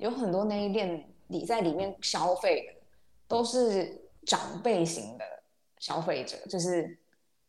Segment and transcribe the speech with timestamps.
[0.00, 2.80] 有很多内衣店你在里面消费的
[3.28, 5.24] 都是长辈型的
[5.78, 6.98] 消费者，就是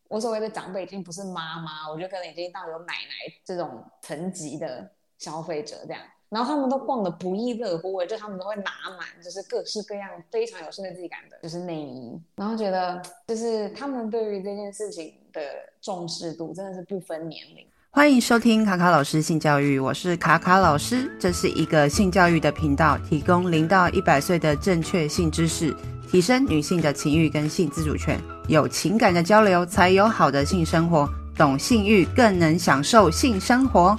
[0.09, 6.01] 我所谓的长辈已经不是妈妈，我觉得可能已经到有奶奶这种层级的消费者这样。
[6.27, 12.21] 然后他们都逛得不亦乐乎，就他们都会拿满，就是各式各样非常有设计感的，就是内衣。
[12.35, 15.41] 然后觉得，就是他们对于这件事情的
[15.81, 17.67] 重视度真的是不分年龄。
[17.93, 25.75] 欢迎收听卡卡老师性教育，我是卡卡老师，这是一个性教育的频道，提供零到一百岁的正确性知识，
[26.07, 28.17] 提升女性的情欲跟性自主权。
[28.47, 31.05] 有情感的交流，才有好的性生活。
[31.35, 33.93] 懂性欲，更能享受性生活。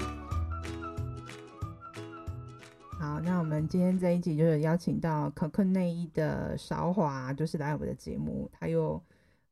[2.98, 9.02] 好，那我们今天这一集就是邀请到可可内衣的韶华，就是来我们的节目，他又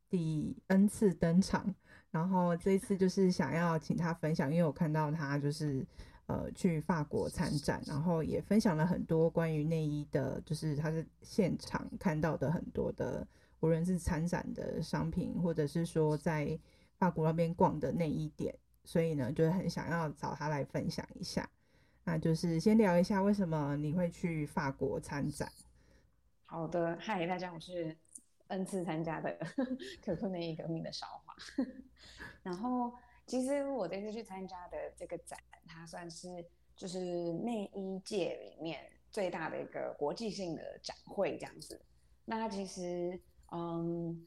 [0.09, 1.75] 第 N 次登场，
[2.11, 5.87] 然后这一次就是想要请他分享，因为我看到他就是
[6.27, 13.27] 呃去法国参展，然后也分享了很多关于内衣的，就是他是现场看到的很多的，
[13.61, 16.59] 无论是参展的商品，或者是说在
[16.99, 18.53] 法国那边逛的内衣店，
[18.85, 21.49] 所以呢，就很想要找他来分享一下。
[22.03, 25.49] 那就是先聊一下为什么你会去法国参展。
[26.45, 27.97] 好的，嗨，大家，我是
[28.49, 29.39] N 次参加的
[30.05, 31.30] 可可内衣革命的韶华。
[32.43, 32.93] 然后，
[33.27, 36.45] 其实我这次去参加的这个展，它算是
[36.77, 41.81] 就是内衣界里面最大的一个国际性的展会这样子。
[42.25, 43.21] 那其实，
[43.53, 44.27] 嗯。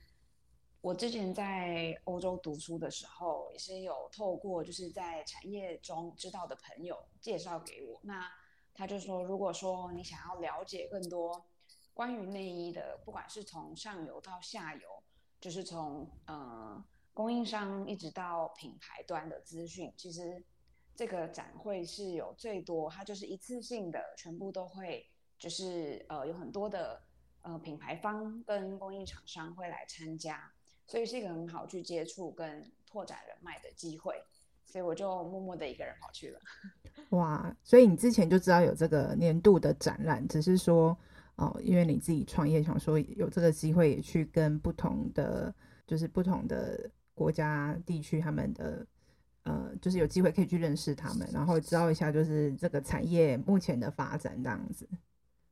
[0.83, 8.01] 我之前在欧洲读书的时候，也是有透过就是在产业中知道的朋友介绍给我。
[8.03, 8.29] 那
[8.73, 11.45] 他就说，如果说你想要了解更多
[11.93, 15.01] 关于内衣的，不管是从上游到下游，
[15.39, 20.43] 就是从呃供应商一直到品牌端的资讯，其实
[20.95, 25.05] 这个展会是有最多，它就是一次性的，全部都会
[25.37, 27.01] 就是呃有很多的
[27.43, 30.51] 呃品牌方跟供应厂商会来参加。
[30.85, 34.21] 所以是一个很好去接触跟拓展人脉的机会，
[34.65, 36.39] 所以我就默默的一个人跑去了。
[37.11, 37.55] 哇！
[37.63, 40.95] 所以你之前就知道有这个年度的展览，只是说
[41.37, 45.55] 哦，因为你自己创业，想说有这个机会也去跟不同的，
[45.87, 48.87] 就是不同的国家地区他们的，
[49.43, 54.87] 呃，就是有机会可以去认识他们，然后知道一下就是这个产业目前的发展这样子。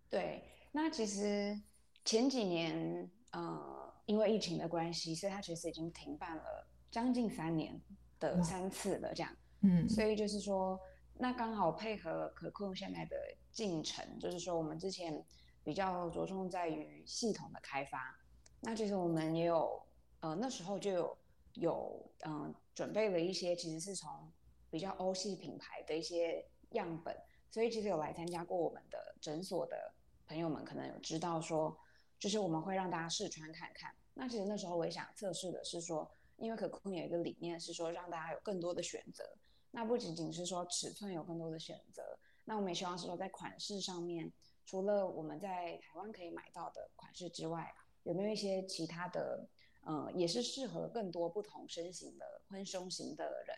[0.10, 1.60] 对，那其实
[2.06, 3.80] 前几年，呃。
[4.08, 6.44] 因为疫情的关系，所以它其实已经停办了
[6.90, 7.80] 将近三年
[8.20, 9.32] 的三次了，这样。
[9.62, 10.78] 嗯，所以就是说，
[11.14, 13.16] 那刚好配合可控现在的
[13.54, 15.24] 进程，就是说我们之前
[15.64, 18.14] 比较着重在于系统的开发，
[18.60, 19.82] 那其实我们也有，
[20.20, 21.18] 呃，那时候就有
[21.54, 24.32] 有嗯、准备了一些，其实是从
[24.70, 27.16] 比较欧系品牌的一些样本，
[27.50, 29.94] 所以其实有来参加过我们的诊所的
[30.28, 31.78] 朋友们，可能有知道说。
[32.20, 33.92] 就是我们会让大家试穿看看。
[34.14, 36.08] 那其实那时候我也想测试的是说，
[36.38, 39.24] 因为可控有一个理念是说让大家有更多的选择。
[39.72, 42.04] 那不仅仅是说尺寸有更多的选择，
[42.46, 44.32] 那我们也希望是说在款式上面，
[44.68, 47.74] 除了我们在台湾可以买到的款式之外，
[48.04, 49.50] 有没有一些其他的，
[49.84, 53.58] 呃，也是适合更多不同身形的宽胸型的人。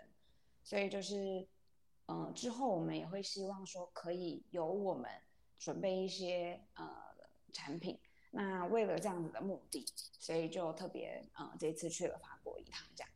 [0.64, 1.48] 所以就是，
[2.06, 5.10] 嗯、呃，之后我们也会希望说可以由我们
[5.58, 6.86] 准备一些呃
[7.52, 8.00] 产品。
[8.32, 9.86] 那为了这样子的目的，
[10.18, 13.10] 所以就特别嗯，这次去了法国一趟，这样。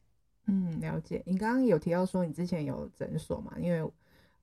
[0.46, 1.24] 嗯，了解。
[1.26, 3.58] 你刚刚有提到说你之前有诊所嘛？
[3.60, 3.92] 因为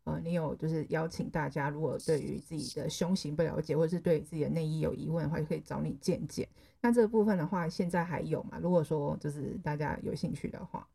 [0.04, 6.48] 呃，你有就是邀请大家，如果对于自己的胸型不了解，或者是对自己的内衣有疑问的话，就可以找你见见。
[6.80, 8.58] 那这个部分的话，现在还有吗？
[8.62, 10.88] 如果说就是大家有兴趣的话，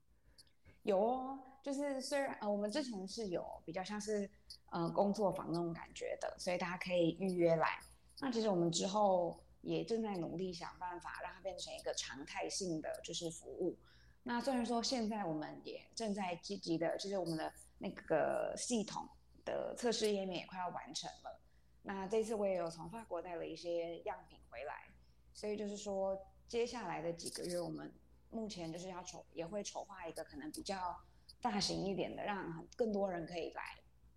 [0.84, 1.40] 有哦。
[1.62, 4.30] 就是虽然呃，我们之前是有比较像是
[4.72, 7.80] 呃工作坊那种感觉的，所以大家可以预约来。
[8.22, 9.40] 那其实我们之后。
[9.62, 13.78] 也正在努力想办法让它变成一个常态性的就是服务。
[14.24, 19.10] 那虽然说现在我们也正在积极的，就是我们的那个系统
[19.44, 21.42] 的测试页面也快要完成了。
[21.82, 24.94] 那这次我也有从法国带了一些样品回来，
[25.34, 26.16] 所以就是说
[26.48, 27.92] 接下来的几个月，我们
[28.30, 30.96] 目前就是要筹，也会筹划一个可能比较
[31.42, 33.64] 大型一点的，让更多人可以来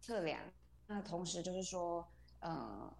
[0.00, 0.38] 测量。
[0.86, 2.06] 那同时就是说，
[2.40, 2.94] 呃。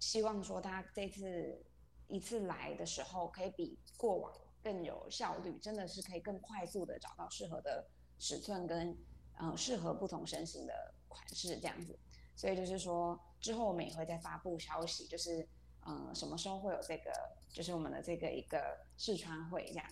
[0.00, 1.60] 希望说他这次
[2.06, 4.32] 一次来的时候，可以比过往
[4.62, 7.84] 更有效率，真的是可以更快速的找到适合的
[8.16, 8.96] 尺寸跟
[9.40, 10.72] 嗯适合不同身形的
[11.08, 11.98] 款式这样子。
[12.34, 15.46] 所以就是说之后我们也会再发布消息，就是
[15.86, 17.12] 嗯什么时候会有这个，
[17.48, 18.60] 就是我们的这个一个
[18.96, 19.86] 试穿会这样。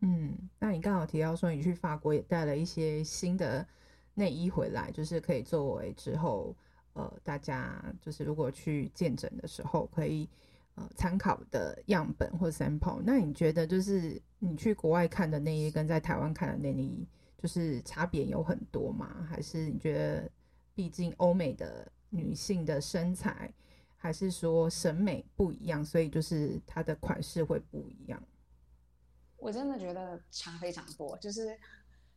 [0.00, 3.66] 嗯，那你刚好提到说你去法国也带了一些新的
[4.14, 6.54] 内衣回来，就是可以作为之后。
[6.94, 10.28] 呃，大家就是如果去见诊的时候可以
[10.74, 13.00] 呃参考的样本或 sample。
[13.04, 17.06] 那你觉得就是你去国外看的内衣跟在台湾看的内衣，
[17.40, 19.26] 就是差别有很多吗？
[19.26, 20.30] 还是你觉得
[20.74, 23.50] 毕竟欧美的女性的身材，
[23.96, 28.22] 还是说审美不一样，所以就是它的款式会不一样？
[29.38, 31.58] 我真的觉得差非常多，就是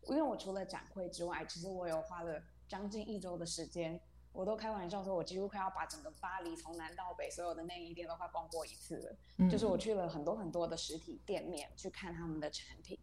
[0.08, 3.98] 因为我除了展会之外，其实我有花了将近一周的时间，
[4.34, 9.16] 我都开玩笑说，我几乎快要把整个巴黎从南到北所有的内衣店都快逛过一次了。
[9.38, 9.50] 嗯。
[9.50, 13.00] 就是我去了很多很多的实体店面去看他们的产品，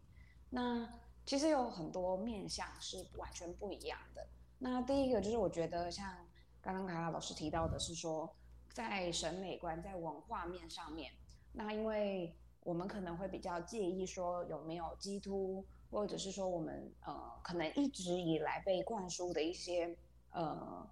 [0.51, 0.87] 那
[1.25, 4.27] 其实有很多面向是完全不一样的。
[4.59, 6.15] 那第一个就是我觉得像
[6.61, 8.35] 刚刚卡卡老师提到的是说，
[8.73, 11.11] 在审美观、在文化面上面，
[11.51, 12.35] 那因为。
[12.63, 19.97] 我们可能会比较介意说有没有激凸，或者是说我们呃可能一直以来被灌输的一些
[20.29, 20.87] 呃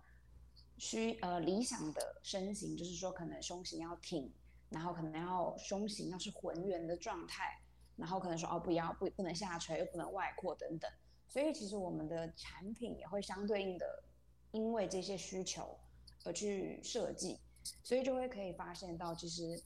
[0.79, 4.33] 需呃理想的身形，就是说可能胸型要挺，
[4.69, 7.61] 然后可能要胸型要是浑圆的状态，
[7.99, 10.89] 然后可能说哦不要不不能下垂又不能外扩等等，
[11.27, 14.03] 所以其实我们的产品也会相对应的
[14.51, 15.77] 因为这些需求
[16.23, 17.39] 而去设计，
[17.83, 19.61] 所以就会可以发现到其实。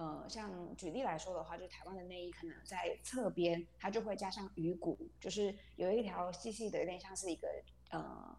[0.00, 7.48] 呃，像举例来说的话，就台湾的内衣可能在侧边，它就会加上鱼骨，就是有一条细细的，有点像是一个
[7.90, 8.38] 呃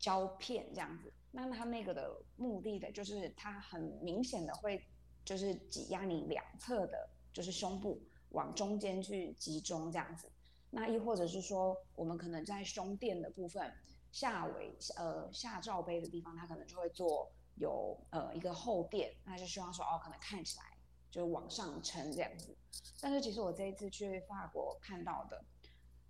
[0.00, 1.12] 胶片这样子。
[1.30, 4.84] 那它那个的目的的，就是它很明显的会
[5.24, 8.02] 就是挤压你两侧的，就是胸部
[8.36, 10.30] 往中间去集中这样子。
[10.70, 13.72] 那亦或者是说，我们可能在胸垫的部分
[14.12, 20.64] 下围呃下罩杯的地方，它可能就会做有呃一个厚垫，那就希望说哦，可能看起来。
[21.08, 22.54] 就往上撑这样子，
[23.00, 25.44] 但是其实我这一次去法国看到的，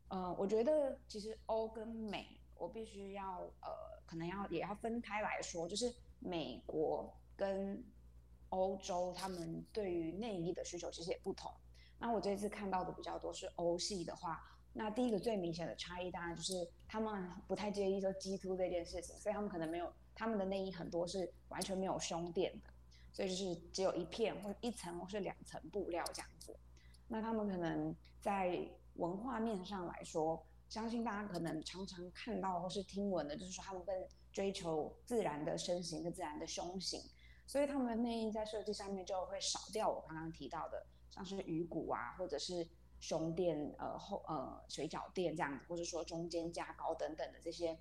[0.09, 2.27] 呃，我觉得其实欧跟美，
[2.57, 3.69] 我必须要呃，
[4.05, 7.81] 可能要也要分开来说，就是美国跟
[8.49, 11.53] 欧洲，他们对于内衣的需求其实也不同。
[11.99, 14.41] 那我这次看到的比较多是欧系的话，
[14.73, 22.71] 那第一个最明显的差异，当然就是他们不太介意说激凸这件事情，所以他们可能没有他们的内衣很多是完全没有胸垫的。
[23.13, 26.55] 所以就是只有一片或一层或是两层布料这样子，
[27.09, 28.61] 那他们可能在
[28.97, 33.95] 文化面上来说，相信大家可能常常看到或是听闻的，就是说他们更
[34.33, 37.01] 追求自然的身形跟自然的胸型，
[37.47, 40.85] 所以他们的内衣在设计上面就会少掉我刚刚提到的，
[41.25, 42.67] 像是鱼骨啊，或者是
[43.01, 47.79] 胸垫呃后呃水饺垫这样子，或者说中间加高等等的这些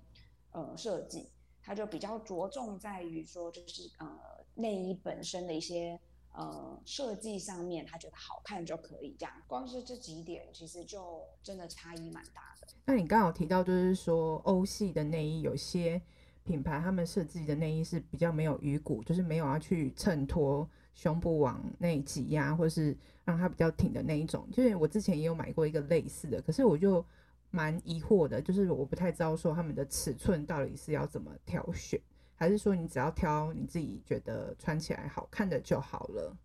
[0.50, 1.30] 呃设计，
[1.62, 4.36] 它就比较着重在于说就是呃。
[4.58, 6.00] 内衣本身的一些
[6.32, 9.42] 呃设计上面，他觉得好看就可以这样。
[9.46, 12.66] 光是这几点，其实就真的差异蛮大的。
[12.86, 16.00] 那你刚好提到，就是说欧系的内衣，有些
[16.42, 20.66] 品牌他们设计的内衣是比较没有鱼骨，就是没有要去衬托
[20.96, 24.48] 胸部往内挤压，或是让它比较挺的那一种。
[24.50, 27.04] 就是我之前也有买过一个类似的，可是我就
[27.50, 32.00] 蛮疑惑的，就是我不太知道说他们的尺寸到底是要怎么挑选。
[32.34, 36.36] 还是说你只要挑你自己觉得穿起来好看的就好了？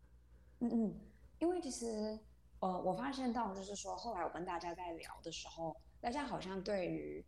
[0.59, 0.95] 嗯嗯，
[1.39, 2.19] 因为其实
[2.59, 7.25] 呃，我发现到就是说，后来我跟大家在聊的时候，大家好像对于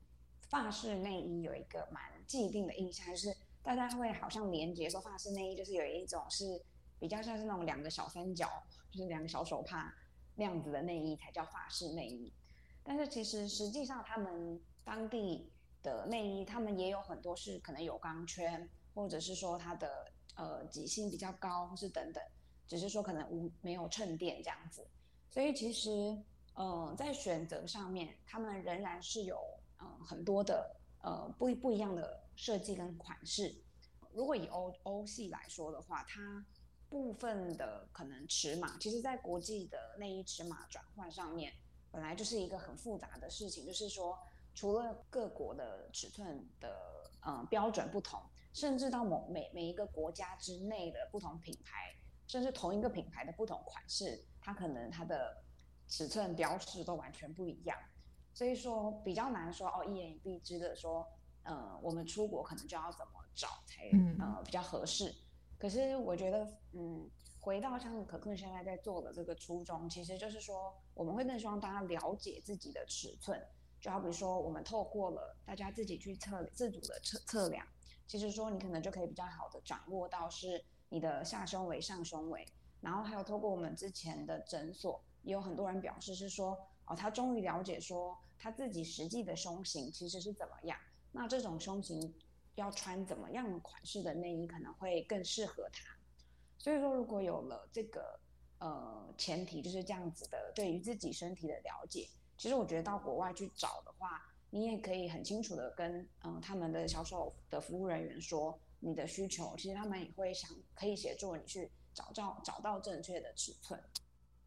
[0.50, 6.62] 发式内衣有一个蛮既定的印象，就是大家会好像连接说发式内衣就是有一种是
[7.00, 9.94] 比较像是那种两个小三角，就是两个小手帕
[10.36, 12.34] 那样子的内衣才叫法式内衣。
[12.84, 15.50] 但是其实实际上他们当地。
[15.84, 22.24] 的内衣，他们也有很多是可能有钢圈，或者是说它的呃挤性比较高，或是等等，
[22.66, 24.88] 只是说可能无没有衬垫这样子。
[25.30, 25.92] 所以其实
[26.54, 29.38] 嗯、呃，在选择上面，他们仍然是有
[29.82, 33.54] 嗯、呃、很多的呃不不一样的设计跟款式。
[34.14, 36.46] 如果以欧欧系来说的话，它
[36.94, 41.52] 部分的可能尺码，其实在国际的内衣尺码转换上面，
[41.90, 44.16] 本来就是一个很复杂的事情，就是说。
[44.56, 46.78] 除了各国的尺寸的
[47.22, 48.22] 呃标准不同，
[48.54, 51.92] 甚至到某每每一个国家之内的不同品牌，
[52.28, 55.44] 甚至同一个品牌的不同款式，它可能它的
[55.88, 57.76] 尺寸标示都完全不一样。
[58.32, 61.04] 所以说比较难说哦，一言以蔽之的说，
[61.42, 65.12] 呃，我们出国可能就要怎么找才呃比较合适。
[65.64, 73.42] 可是我觉得，嗯，回到像可可现在在做的这个初衷，其实就是说，我们会更希望大家了解自己的尺寸。
[73.80, 77.66] 就好比说，我们透过了大家自己去测自主的测测量，
[78.06, 82.46] 其实说你可能就可以比较好的掌握到是你的下胸围、上胸围，
[82.82, 90.78] 然后还有透过我们之前的诊所，也有很多人表示是说，哦，他终于了解说他自己实际的胸型其实是怎么样。
[91.14, 92.14] 那这种胸型
[92.56, 95.84] 要穿怎么样款式的内衣可能会更适合他。
[96.58, 98.20] 所以说，如果有了这个
[98.60, 102.08] 呃前提，就是这样子的，对于自己身体的了解，
[102.38, 113.80] 其实我觉得到国外去找的话，你也可以很清楚的跟嗯、呃、他们的销售的服务人员说你的需求，其实他们也会想可以协助你去找到找到正确的尺寸。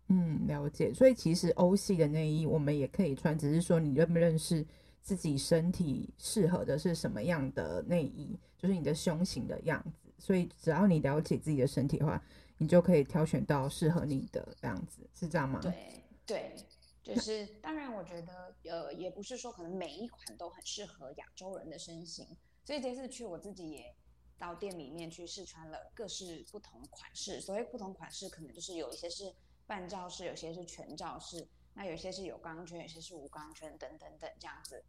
[0.08, 0.94] 嗯，了解。
[0.94, 4.64] 所以其实欧系的内衣我们也可以穿，只是说你认不认识
[5.06, 10.12] 自己身体适合的是什么样的内衣，就是你的胸型的样子。
[10.18, 12.20] 所以只要你了解自己的身体的话，
[12.58, 15.60] 你就可以挑选到适合你的这样子，是这样吗？
[15.62, 16.56] 对对，
[17.04, 22.26] 就是当然，我觉得呃，也不是说可能每一款都很适合亚洲人的身形。
[22.64, 23.94] 所以这次去我自己也
[24.36, 27.40] 到店里面去试穿了各式不同款式。
[27.40, 29.32] 所谓不同款式，可能就是有一些是
[29.68, 34.82] 半罩式，有些是全罩式，那有些是有钢圈，有些是无钢圈，等等等这样子。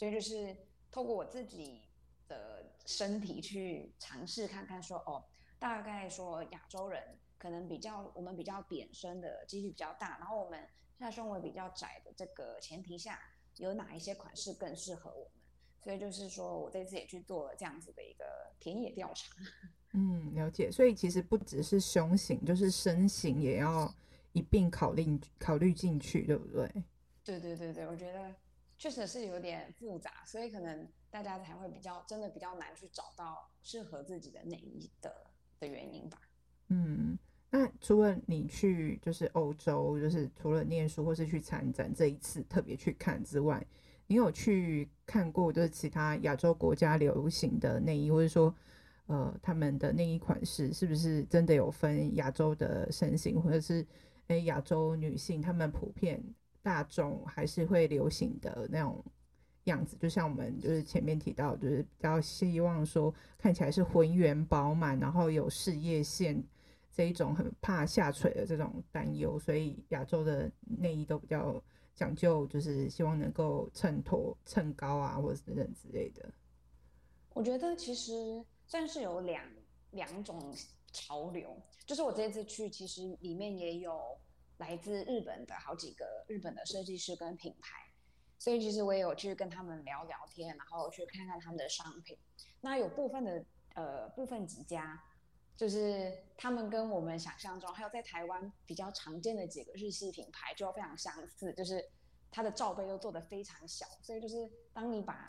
[0.00, 0.56] 所以就是
[0.90, 1.82] 透过我自己。
[2.30, 5.24] 的身体去尝试看看说，说哦，
[5.58, 7.02] 大概说亚洲人
[7.36, 10.64] 可能比较我们比较扁身的几率比较大，然后我们
[10.96, 13.18] 下胸围比较窄的这个前提下，
[13.56, 15.32] 有哪一些款式更适合我们？
[15.82, 18.24] 所以就是说我这次也去做了这样子的一个
[18.60, 19.34] 田野调查。
[19.94, 20.70] 嗯，了解。
[20.70, 23.92] 所以其实不只是胸型，就是身形也要
[24.34, 26.84] 一并考虑考虑进去，对不对？
[27.24, 28.32] 对对对对，我觉得。
[28.80, 35.14] 确实是有点复杂，所以可能大家才会比较真的比较难去找到适合自己的内衣的
[35.58, 36.18] 的原因吧。
[36.68, 37.18] 嗯，
[37.50, 43.62] 那除了你去就是欧洲，就是除了念书或是去参展这一次特别去看之外，
[44.06, 48.54] 你有去看过就是其他亚洲国家流行的内衣，或者说
[49.08, 53.86] 呃他们的内衣款式是不是真的有分亚洲的身形，或者是
[54.28, 56.24] 诶亚洲女性她们普遍？
[56.62, 59.02] 大众还是会流行的那种
[59.64, 66.42] 样子，就像我们就是前面提到，就是比较希望说看起来是浑圆饱满，然后有事业线
[66.92, 71.62] 这一种很怕下垂的这种担忧，所以亚洲的内衣都比较
[71.94, 76.30] 讲究，就是希望能够衬托、衬高啊，或者等等之类的。
[77.32, 79.42] 我觉得其实算是有两
[79.92, 80.54] 两种
[80.92, 83.98] 潮流，就是我这次去，其实里面也有。
[84.60, 87.80] 来自日本的好几个日本的设计师跟品牌，
[88.38, 92.16] 所以其实我也有去跟他们聊聊天，然后去看看他们的商品。
[92.60, 95.02] 那有部分的呃部分几家，
[95.56, 101.82] 就是他们跟我们想象中，还有在台湾比较常见的几个日系品牌就非常相似，就是
[102.30, 105.26] 它的罩杯都做得非常小，所以就是当你把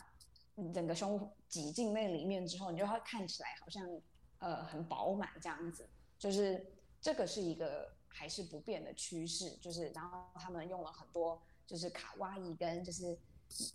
[0.73, 3.87] 整个胸挤进那里面之后，你就会看起来好像
[4.39, 7.89] 呃很饱满这样子，就是这个是一个。
[8.13, 13.17] 还是不变的趋势，就是然后他们用了很多就是卡哇伊跟就是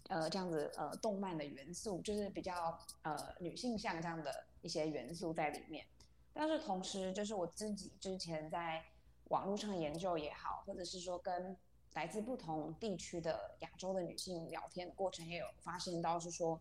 [0.08, 5.84] 呃这样子呃动漫的元素，就是比较呃女性向这样的一些元素在里面。
[6.32, 8.84] 但是同时，就是我自己之前在
[9.28, 11.56] 网络上研究也好，或者是说跟
[11.94, 16.60] 来自不同地区的亚洲的女性聊天的过程，也有发现到是说，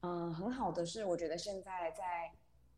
[0.00, 2.32] 嗯、很好的是，我觉得现在在。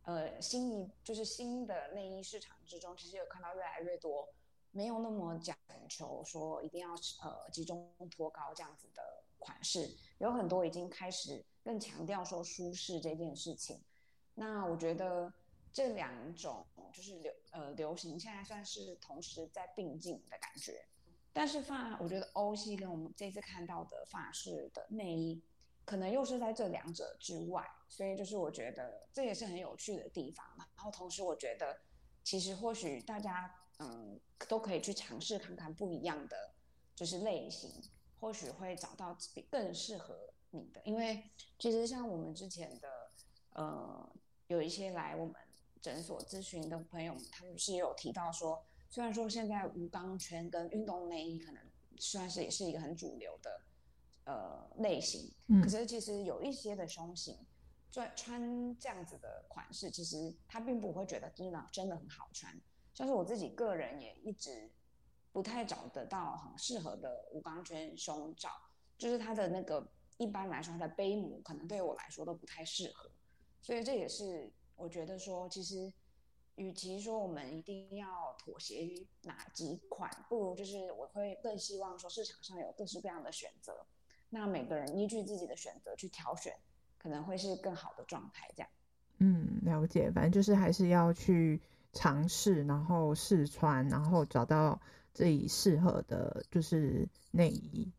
[0.04, 4.28] 呃，新一就是新的内衣市场之中，其实有看到越来越多
[4.72, 5.56] 没有那么讲
[5.88, 6.90] 求说一定要
[7.22, 13.80] 呃集中托高这样子的款式，有很多已经开始更强调说舒适这件事情。
[14.34, 15.32] 那我觉得
[15.72, 20.84] 这两种就是流呃流行现在算是同时在并进的感觉，
[21.32, 25.42] 但是法我觉得欧系跟我们这次看到的法式的内衣。
[25.84, 30.46] 可能又是在这两者之外，所以就是我觉得这也是很有趣的地方。
[30.56, 31.80] 然后同时我觉得，
[32.22, 36.54] 其实或许大家嗯都可以去尝试看看不一样的
[36.94, 37.70] 就是类型，
[38.20, 39.16] 或许会找到
[39.50, 40.80] 更适合你的。
[40.84, 43.10] 因为其实像我们之前的
[43.54, 44.08] 呃
[44.46, 45.34] 有一些来我们
[45.80, 51.60] 诊所咨询的朋友们，他们是有提到说，虽然说现在无钢圈跟运动内衣可能
[51.98, 53.60] 算是也是一个很主流的。
[54.24, 57.36] 呃，类型，可是其实有一些的胸型，
[57.90, 62.56] 穿穿这样子的款式，其实他并不会觉得真的真的很好穿。
[62.94, 64.70] 像是我自己个人也一直
[65.32, 68.50] 不太找得到很适合的无钢圈胸罩，
[68.96, 69.84] 就是它的那个
[70.18, 73.10] 一般来说它的杯母可能对我来说都不太适合，
[73.60, 75.92] 所以这也是我觉得说，其实
[76.54, 83.84] 与其说我们一定要妥协于哪几款，不如就是我会更希望说市场上有各式各样的选择。
[84.34, 86.54] 那每个人依据自己的选择去挑选，
[86.98, 88.48] 可能会是更好的状态。
[88.56, 88.70] 这样，
[89.18, 90.10] 嗯，了解。
[90.10, 91.60] 反正就是还是要去
[91.92, 94.80] 尝试，然后试穿，然后找到
[95.12, 97.92] 自己适合的，就是内衣。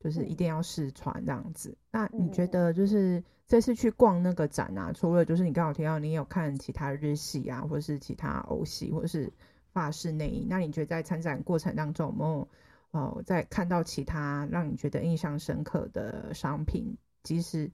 [0.00, 1.70] 就是一定要试穿这样子。
[1.70, 9.32] 嗯、那你觉得就是这次去逛那个展啊，除了就是你刚好提到你有看其他日系啊，或者是其他欧系，或者是
[9.72, 12.46] 法式内衣，那你觉得在参展过程当中有没有
[12.94, 16.96] 呃在看到其他让你觉得印象深刻的商品？
[17.24, 17.68] 即使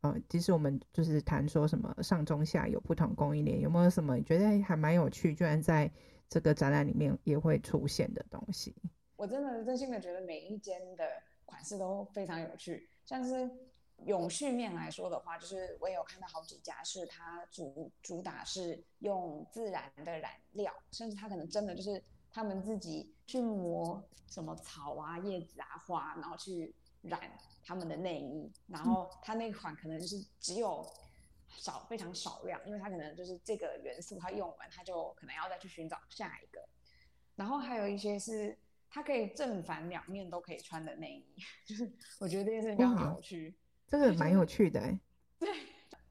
[0.00, 5.90] 呃，即使我们就是谈说什么上中下有不同供应链，有没有什么觉得还蛮有趣，居然在
[6.28, 8.74] 这个展览里面也会出现的东西？
[9.14, 11.04] 我真的真心的觉得每一间的
[11.44, 13.48] 款式都非常有趣，像是
[14.04, 27.20] 永续面来说的话，就是我也有看到好几家是它主主打是用自然的染料，甚至它可能真的就是他们自己去磨什么草啊、叶子啊、花，然后去染
[27.64, 30.86] 他们的内衣，然后它那款可能就是只有
[31.48, 36.66] 少非常少量，因为它可能就是这个元素它用完，它就可能要再去寻找下一个，
[37.34, 38.58] 然后还有一些是。
[38.88, 43.54] 它可以正反两面都可以穿的内衣， 就是我觉得这件事情比较有趣，
[43.86, 44.98] 这个蛮有趣的哎。
[45.38, 45.50] 对，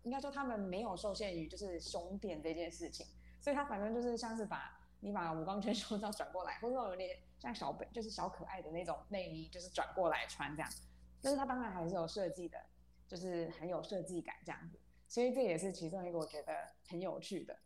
[0.04, 3.08] 应该说他们没有受限于就是胸垫这件事情，
[3.40, 10.70] 所以它反正就是像是把你把五光圈胸罩转过来，或者说有点像小本就是小可爱的那种内衣，就是转过来穿这样。
[11.22, 12.58] 但是它当然还是有设计的，
[13.08, 16.54] 就是很有设计感这样子，所以这也是其中一个我觉得
[16.88, 17.58] 很有趣的。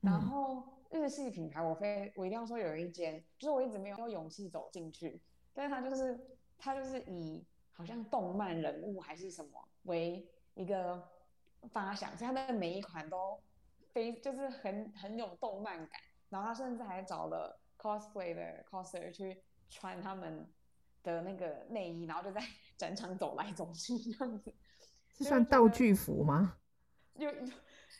[0.00, 0.56] 然后。
[0.56, 5.20] 嗯日系品牌，我非我一定要说有一间，就是我一直没有有勇气走进去，
[5.52, 10.24] 但是它就是它就是以好像动漫人物还是什么为
[10.54, 11.02] 一个
[11.72, 13.42] 发想，所以它的每一款都
[13.92, 16.00] 非就是很很有动漫感，
[16.34, 20.44] 然后他甚至还找了 cosplay 的 coser 去穿他们
[21.04, 22.42] 的那个内衣，然后就在
[22.76, 24.52] 展场走来走去这样子，
[25.16, 26.56] 是算道具服吗？
[27.14, 27.46] 有有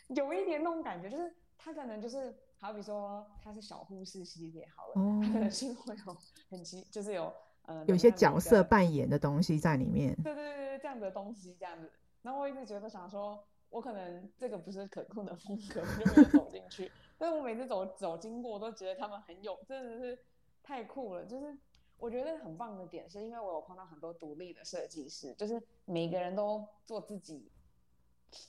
[0.08, 2.34] 有一点那种感觉，就是他可能就是。
[2.60, 6.16] 好比说，他是小护士系列好了，他可能是会有
[6.48, 7.30] 很奇，就是有
[7.66, 10.16] 呃有些角色扮演的东西在里面。
[10.22, 11.92] 对对对，这样的东西这样子。
[12.22, 16.90] 然后我一直觉得想说，我可能这个不是可控的风格，我就没有走进去。
[17.24, 20.22] 但是我每次走走经过，我都觉得他们很有，真的是
[20.62, 21.24] 太酷了。
[21.24, 21.56] 就是
[21.96, 27.50] 我觉得很棒的点，是因为我有碰到很多独立的设计师，就是每个人都做自己，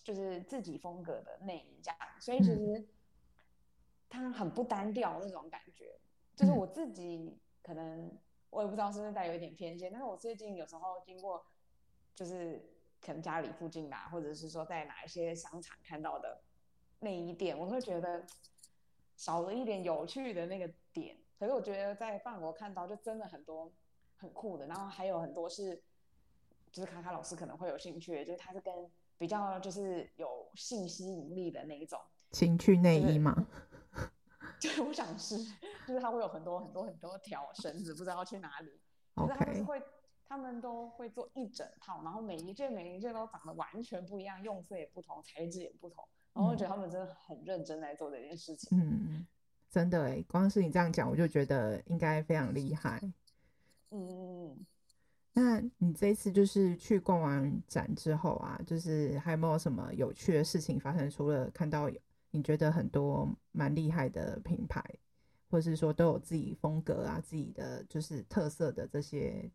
[0.03, 1.99] 就是自己风格的内衣这样。
[2.19, 2.79] 所以其实。
[2.79, 2.87] 嗯
[4.07, 5.99] 它很不单调那种感觉，
[6.35, 8.17] 就是我自己可能
[8.49, 11.43] 我也不知道是不是带有一点偏见，但是我最近有时候经过，
[12.13, 12.63] 就是
[13.01, 16.39] 可能家里附近吧，或者是说在哪一些商场看到的
[16.99, 18.25] 内衣店，我会觉得
[19.15, 21.17] 少了一点有趣的那个点。
[21.39, 23.71] 可是我觉得在法国看到就真的很多
[24.17, 25.75] 很酷的，然后还有很多是
[26.71, 28.73] 就是卡卡老师可能会有兴趣的，就是他是跟
[29.17, 31.99] 比较就是有性吸引力的那一种
[32.31, 33.35] 情趣内衣嘛。
[34.61, 35.37] 对，我想是，
[35.85, 38.79] 就是他会有很多很多很多条绳子，不知道要去哪里。
[39.13, 39.83] 可是他们会，
[40.25, 46.07] 他们都会做一整套，然后每一件每一件都长得完全不一样，用色也不同，材质也不同。
[46.35, 48.77] 然后我觉得他们真的很认真在做这件事情。
[48.79, 49.25] 嗯，
[49.71, 53.01] 真的哎，光是你这样讲，我就觉得应该非常厉害。
[53.89, 54.55] 嗯，
[55.33, 61.09] 那你这一次就是去逛完展之后啊，就是还有没有什么有趣的事情发生？
[61.09, 61.89] 除了看到。
[62.31, 64.83] 你觉得很多蛮厉害的品牌，
[65.49, 69.49] 或是说都有自己风格啊，自己的就是特色的这些，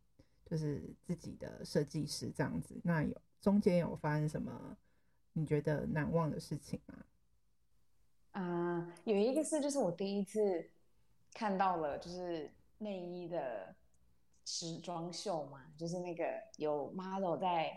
[0.46, 2.80] 就是自己的设计师这样子。
[2.82, 4.74] 那有中间有发生什么
[5.32, 6.94] 你觉得难忘的事情吗？
[8.32, 10.70] 啊、有一个是就是我第一次
[11.34, 13.74] 看到了就是内衣的
[14.44, 16.24] 时装秀嘛，就是那个
[16.56, 17.76] 有 model 在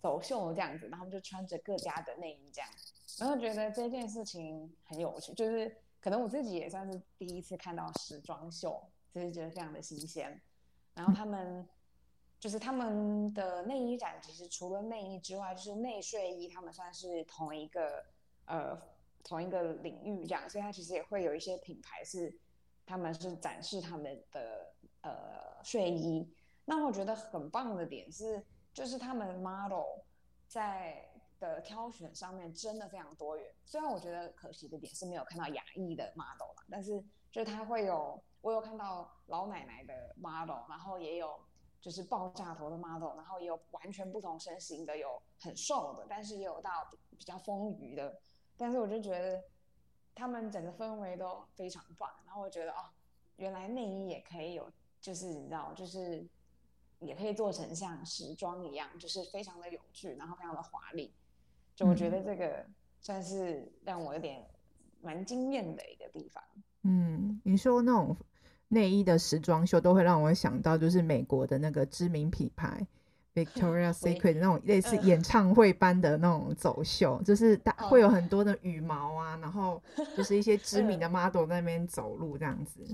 [0.00, 2.70] 走秀这样子，然后就穿着各家的内衣这样。
[3.18, 8.80] 然后觉得这件事情很有趣，就是可能我自己也算是第一次看到时装秀，
[9.12, 10.40] 就是觉得非常的新鲜。
[10.94, 11.66] 然后他们
[12.38, 18.04] 就是他们的内衣展，其实除了内衣之外，就是内睡衣，他们算是同一个
[18.46, 18.80] 呃
[19.22, 22.34] 同一个领域这样，所以它其实也会有一些品牌是
[22.86, 24.72] 他们是展示他们的
[25.02, 26.28] 呃睡衣。
[26.64, 30.00] 那我觉得很棒的点是，就是他们 model
[30.46, 31.04] 在。
[31.40, 41.38] 的挑选上面真的非常多元，虽然我觉得可惜的点是没有看到亚裔的 model，但是就是他会有，我有看到老奶奶的 model，然后也有
[41.80, 48.20] 就是爆炸头的 model，然后也有完全不同身形的，有很瘦的，但是也有到比较丰腴的，
[48.56, 49.42] 但是我就觉得
[50.14, 52.90] 他们整个氛围都非常棒，然后我觉得哦，
[53.36, 56.26] 原来内衣也可以有，就是你知道，就是
[56.98, 61.14] 也可以做成像时装一样，就是非常的有趣，然后非常的华丽。
[61.76, 62.66] 就我觉得这个
[63.00, 64.44] 算是让我有点
[65.00, 66.42] 蛮惊艳的一个地方。
[66.82, 68.16] 嗯，你说那种
[68.68, 72.86] 内衣的时装秀，都会让我想到就是美国的那个知名品牌
[73.34, 79.82] Victoria Secret 那种类似演唱会般的那种走秀，就是大会有很多的羽毛啊，然后
[80.16, 82.84] 就是一些 知名的 model 在那边走路这样子。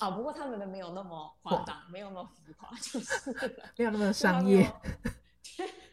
[0.00, 3.32] 啊，不过他们的没有那么夸张，没有那么浮夸，就是
[3.76, 4.70] 没有那么商业，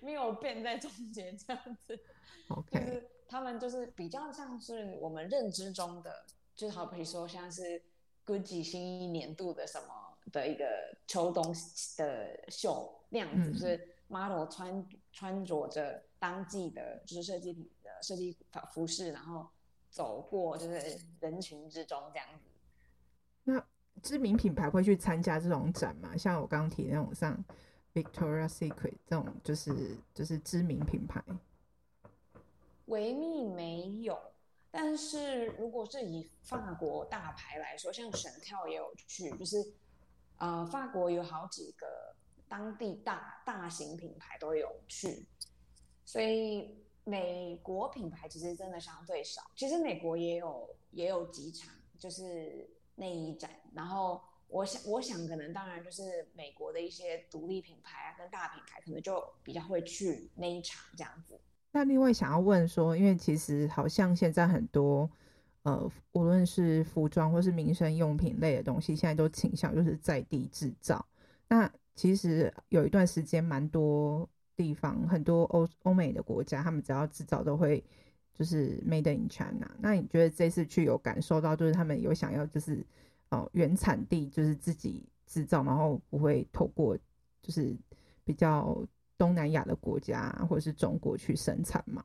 [0.01, 1.97] 没有变在中间这样子。
[2.49, 6.11] OK，就是他们就是比较像是我们认知中的，
[6.55, 7.81] 就是好比说像是
[8.31, 9.87] Gucci 新一年度的什么
[10.31, 10.65] 的一个
[11.07, 11.43] 秋冬
[11.97, 18.37] 的秀那样子，嗯、就是 model 穿穿着着当季的，就是设计品的设计
[18.71, 19.45] 服饰，然后
[19.89, 22.49] 走过就是人群之中这样子。
[23.43, 23.65] 那
[24.01, 26.15] 知名品牌会去参加这种展吗？
[26.15, 27.43] 像我刚刚提那种，像
[27.93, 31.21] Victoria Secret 这种，就是就是知名品牌。
[32.85, 34.17] 维密没有，
[34.71, 39.57] 但是如果是以法国大牌来说，像 Chanel 也有去，就是
[40.37, 42.15] 呃，法国有好几个
[42.47, 45.27] 当地大大型品牌都有去，
[46.05, 49.41] 所以美国品牌其实真的相对少。
[49.55, 52.67] 其实美国也有也有几场，就是。
[52.95, 61.39] 内衣展，然后我想，我想可能当然就是美国的一些独立品牌啊，跟大品牌可能就比较会去那一场这样子。
[61.71, 65.09] 那另外想要问说，因为其实好像现在很多
[65.63, 71.05] 呃，无论是服装或是民生用品类的东西，现在都倾向就是在地制造。
[71.47, 77.83] 那其实有一段时间，蛮多地方很多欧欧美的国家，他们只要制造都会。
[78.33, 82.83] 就是 Made in China，那你觉得这次去有感受到，就是他们有想要就是
[83.29, 86.97] 哦原产地就是自己制造，然后不会透过
[87.43, 87.75] 就是
[88.23, 88.83] 比较
[89.21, 92.03] 东南亚的国家或者是中国去生产吗？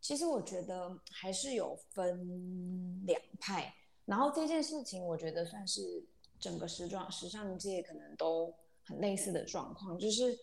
[0.00, 3.74] 其实我觉得还是有分两派，
[4.06, 6.02] 然后这件事情我觉得算是
[6.40, 8.50] 整个时装时尚界可能都
[8.82, 10.34] 很类似的状况，就是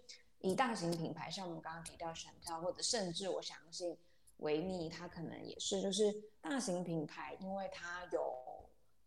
[0.41, 3.97] 以大型品牌，像我们刚刚提到沈漂或者甚至我相信。
[4.37, 8.21] 维密，它可能也是，就是大型品牌，因为它有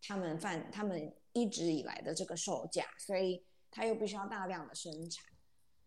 [0.02, 5.24] 他们范，他们一直以来的这个售价，所以它又必须要大量的生产，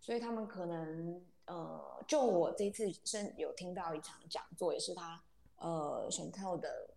[0.05, 5.19] 所以他们可能，呃，就我这次是有听到一场讲座，也是他，
[5.55, 6.91] 呃选透的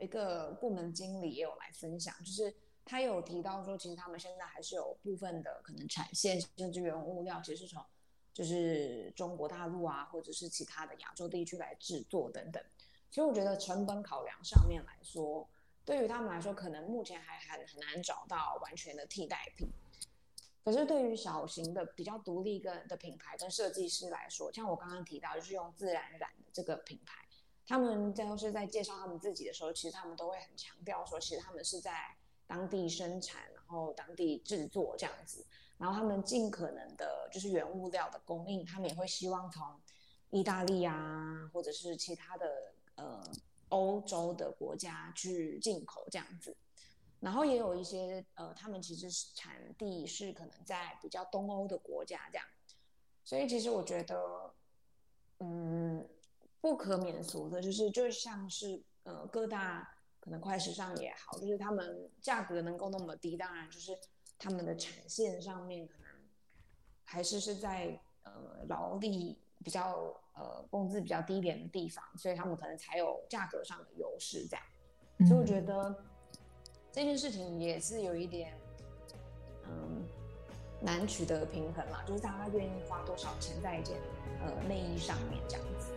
[0.00, 2.54] 一个部门经理也有来分享，就是
[2.84, 7.84] 他有提到说，其实他们现在还是有部分的可能产线甚至原物料，其实是从。
[8.32, 12.62] 就是中国大陆啊，或者是其他的亚洲地区来制作等等，
[13.10, 15.48] 所以我觉得成本考量上面来说，
[15.86, 19.66] 对于他们来说，可能目前还很很难找到完全的替代品。
[20.66, 27.24] 可是对于小型的比较独立跟的品牌跟设计师来说，像我刚刚提到，就是用自然染的这个品牌，
[27.64, 32.16] 他们就是在介绍他们自己的时候，其实他们都会很强调说，其实他们是在
[32.48, 35.46] 当地生产，然后当地制作这样子。
[35.78, 39.62] 然后他们尽可能的，就是原物料的供应，他们也会希望从
[40.30, 43.22] 意大利啊，或者是其他的呃
[43.68, 46.56] 欧洲的国家去进口这样子。
[47.26, 52.46] 然后也有一些呃，他们其实是产地是可能在比较东欧的国家这样。
[53.24, 54.54] 所以其实我觉得，
[55.40, 56.08] 嗯，
[56.60, 63.98] 不可免俗的就是，就像是呃各大可能快时尚也好，就是他们价格能够那么低，当然就是。
[64.38, 66.06] 他们的产线上面可能
[67.04, 74.62] 还是是在呃劳力比较呃工资比较低廉的地方，所以他们可能才有价格上的优势这样。
[75.16, 76.04] 嗯、所以我觉得
[76.96, 78.54] 这件事情也是有一点
[79.68, 80.02] 嗯
[80.80, 83.98] 难取得平衡啦，就是大家愿意花多少钱在一件
[84.40, 85.88] 呃内衣上面这样子。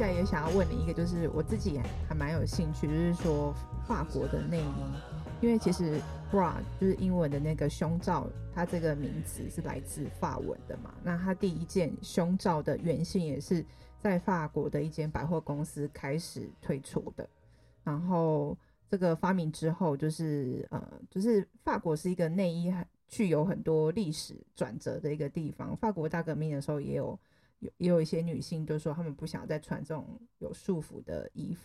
[0.00, 3.54] 下来也想要问你一个，就是我自己还蛮有兴趣，就是说
[3.86, 6.00] 法国的内衣，因为其实
[6.32, 10.94] bra 就是英文的那个胸罩，它这个名词是来自法文的嘛。
[11.02, 13.62] 那它第一件胸罩的原型也是
[14.00, 17.28] 在法国的一间百货公司开始推出的。
[17.84, 18.56] 然后
[18.88, 22.72] 这个发明之后，就是呃，就是法国是一个内衣
[23.06, 25.76] 具有很多历史转折的一个地方。
[25.76, 27.20] 法国大革命的时候也有。
[27.60, 31.60] 有也有一些女性就说，她们不想再穿这种有束缚的衣服，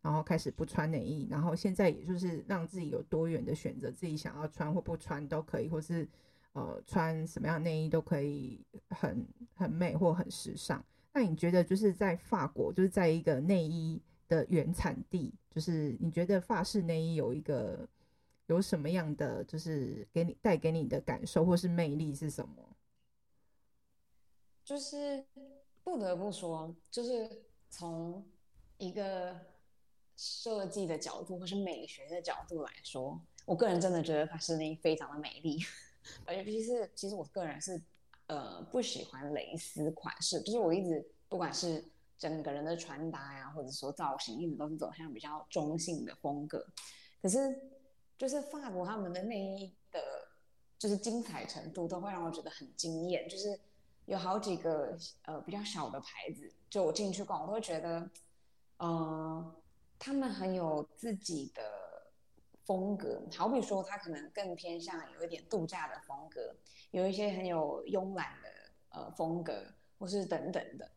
[0.00, 6.08] 然后开始不穿内衣，然后现在也就是让自己有多元的选择，自己想要穿或不穿都可以，或是
[6.52, 10.82] 呃穿什么样内衣都可以很很美或很时尚。
[11.12, 17.88] 那你觉得就是在法国，就是在一个内衣的原产地，就是你觉得法式内衣有一个
[18.46, 22.76] 有什么样的，就是给你带给你的感受或是魅力是什么？
[24.70, 25.26] 就是
[25.82, 27.28] 不得不说，就是
[27.70, 28.24] 从
[28.78, 29.36] 一个
[30.16, 35.58] 设计的角度或是美学的角度来说，我个人真的觉得法式内衣非常的美丽，
[36.24, 37.82] 而且尤其是其实我个人是
[38.28, 41.84] 呃不喜欢蕾丝款式，就是我一直不管是。
[42.20, 46.62] 整个人的穿搭呀，或者说造型，一直都是走向比较中性的风格。
[47.22, 47.58] 可是，
[48.18, 49.98] 就是法国他们的内衣的，
[50.78, 53.26] 就是精彩程度，都会让我觉得很惊艳。
[53.26, 53.58] 就是
[54.10, 58.00] 有好几个呃比较小的牌子，就我进去逛，我都会觉得，
[58.78, 59.56] 嗯、呃，
[60.00, 61.62] 他们很有自己的
[62.64, 63.22] 风格。
[63.32, 66.52] 好比说，他可能更偏向有一点度假的风格，
[66.90, 68.48] 有一些很有慵懒的
[68.88, 69.64] 呃风格，
[69.96, 70.90] 或是等等的。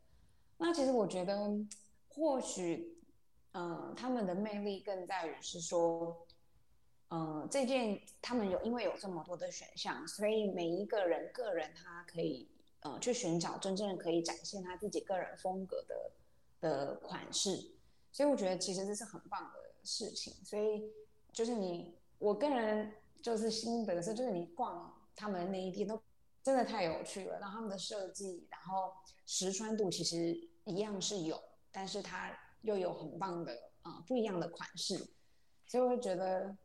[0.57, 1.37] 那其实我觉得，
[2.09, 2.97] 或许，
[3.51, 6.25] 嗯、他们的魅力更在于是说，
[7.09, 12.49] 嗯、这件他们有因为有这么多的选项，所以每一个人个人他可以，
[12.83, 16.11] 呃，去寻找真正可以展现他自己个人风格的
[16.61, 17.71] 的款式，
[18.11, 20.33] 所以我觉得其实这是很棒的事情。
[20.45, 20.83] 所以
[21.31, 26.01] 就是你，我个人就是心得是，就是你逛他们的那一店都
[26.43, 28.93] 真的太有趣了，然后他们的设计，然后。
[29.25, 31.41] 实穿度其实一样是有，
[31.71, 34.97] 但是它又有很棒的啊、不一样的款式，
[35.65, 36.55] 所以我觉得，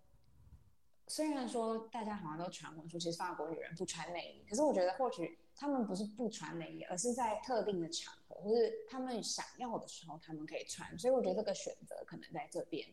[1.07, 12.89] 虽然说大家好像都传闻说其实法国女人不穿内衣，可是我觉得或许他们不是不穿内衣，而是在特定的场合或是他们想要的时候他们可以穿，所以我觉得这个选择可能在这边。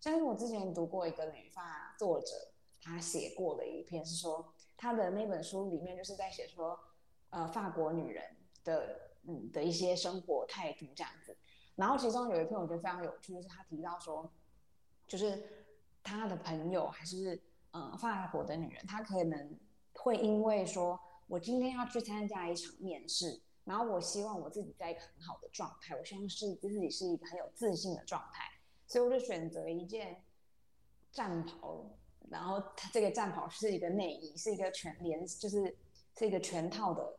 [0.00, 6.78] 像是我之前读过一个女法作者，他写过的一篇是说他的那本书里面就是在写说，
[7.30, 8.24] 呃法国女人。
[8.64, 11.36] 的嗯的一些生活态度这样子，
[11.76, 14.32] 然后其中有一篇我觉得非常有趣，就是他提到说，
[15.06, 15.66] 就是
[16.02, 17.38] 他的朋友还是
[17.72, 19.58] 嗯法国的女人，她可能
[19.92, 28.44] 会因为说我今天要去参加一场面试，然后我希望我自己在一个很好的状态，我希望是自己是一个很有自信的状态，
[28.86, 30.22] 所以我就选择一件
[31.12, 31.84] 战袍，
[32.30, 35.76] 然后它这个战袍是一个内衣，是一个全连，就是
[36.16, 37.18] 是一个全套的。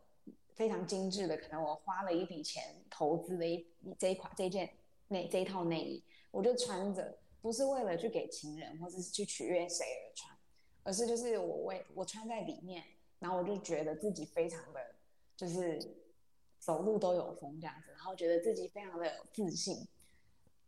[0.55, 3.67] 非常精致的，可能我花了一笔钱投资的一
[3.99, 4.71] 这一款这一件
[5.09, 10.37] 内这一套内衣，我就穿着，不是为了去给情人或者是去取悦谁而穿，
[10.83, 12.81] 而是就是我为我穿在里面，
[13.19, 14.79] 然后我就觉得自己非常的
[15.35, 15.79] 就是
[16.59, 19.87] 走路都有风这样子，然后觉得自己非常的有自信，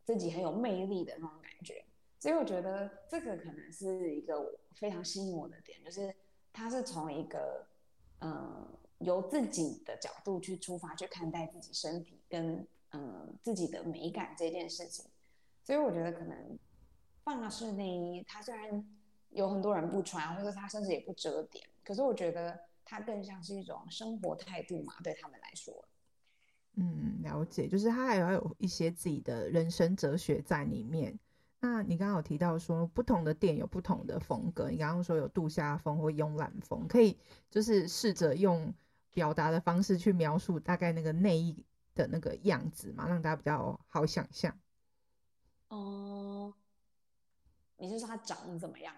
[0.05, 1.85] 自己很有魅力的那种感觉，
[2.19, 6.15] 所以我觉得这个可能是一个非常吸引我的点，就是
[6.51, 7.67] 他是从一个
[8.19, 8.67] 嗯。
[9.01, 15.05] 由自己的角度去出发，去看待自己身体跟嗯自己的美感这件事情，
[15.63, 16.57] 所以我觉得可能
[17.23, 18.83] 法式内衣它虽然
[19.29, 25.87] 有很多人不穿，或者它甚至也不遮点，可是我觉得它更像是一种生活态度嘛，对他们来说。
[26.73, 31.17] 嗯，了解，就是他还要有一些自己的人生哲学在里面。
[31.61, 37.17] 那你刚刚有提到说不同的店有不同的风格，你刚刚说有度假风或慵懒风，可以
[37.49, 38.73] 就是试着用。
[39.13, 44.55] 表达的方式去描述大概那个内衣的那个样子嘛，让大家比较好想象。
[45.69, 46.53] 哦、呃，
[47.77, 48.93] 你是说它长得怎么样？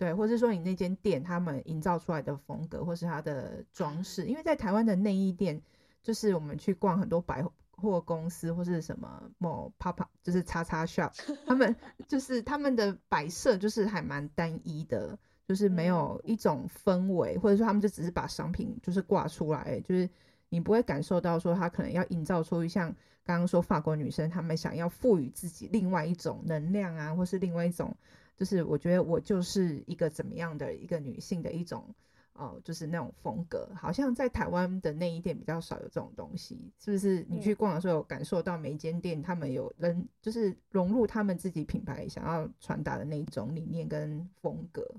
[0.00, 4.24] 对，或是说你那间店他们营造出来的风格，或是它的装饰？
[4.24, 5.60] 因为在台湾的内衣店，
[6.02, 11.12] 就是我们去逛很多百货公司或是什么某 pop up，就是叉叉 shop，
[11.44, 11.76] 他们
[12.08, 15.18] 就是他们的摆设就是还蛮单一的。
[15.46, 20.08] 就是没有一种氛围，或者说他们就只是把商品就是挂出来，就是
[20.48, 27.96] 你不会感受到说他可能要营造出像刚刚说法国女生他们想要赋予自己另外一种能量啊，或是另外一种，
[28.40, 31.94] 就是我觉得我就是一个怎么样的一个女性的一种，
[32.32, 37.22] 哦、呃，就是那种风格，好像在台湾的内衣店比较少有这种东西，是不是？
[37.28, 44.90] 你去逛的时候有感受到每一间店他们有人就是融入他们自己品牌想要传达的那一种理念跟风格。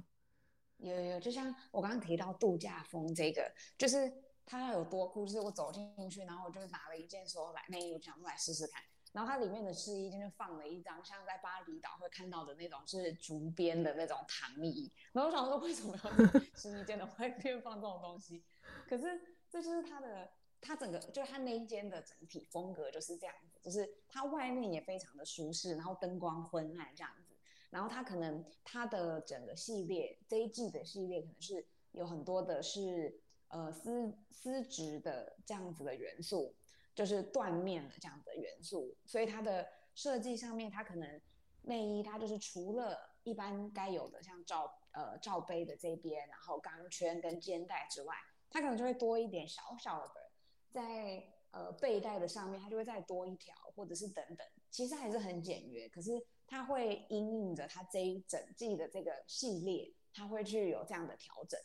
[0.78, 4.14] 有有，就像我刚刚提到度假风这个，就是
[4.46, 8.84] 它要有多酷，就是我走进去，然后我就拿了一件说来内衣，我想来试试看。
[9.12, 14.92] 然后它里面的试衣间就放了一张像在巴厘岛会看到的那种是竹编的那种躺椅。
[15.12, 16.12] 然后我想说，为什么要
[16.56, 18.44] 试衣间的外面放这种东西？
[18.88, 27.36] 可是这就是它的，它整个就是它那一间的整体风格就是这样子，就是它外面也非常的舒适，然后灯光昏暗这样子。
[27.70, 36.54] 然后它可能它的整个系列这一季的系列可能是有很多的是呃丝丝质的这样子的元素，
[37.02, 41.20] 就是缎面的这样的元素，所以它的设计上面，它可能
[41.64, 48.16] 内衣它就是除了一般该有的像罩呃罩杯的这边，然后钢圈跟肩带之外，
[48.52, 50.32] 它可能就会多一点小小的，
[50.70, 56.12] 在呃背带的上面，它就会再多一条，或者是等等，其实还是很简约，可是
[56.46, 61.60] 它会因应着它这一整季的这个系列，它会去有这样的调整。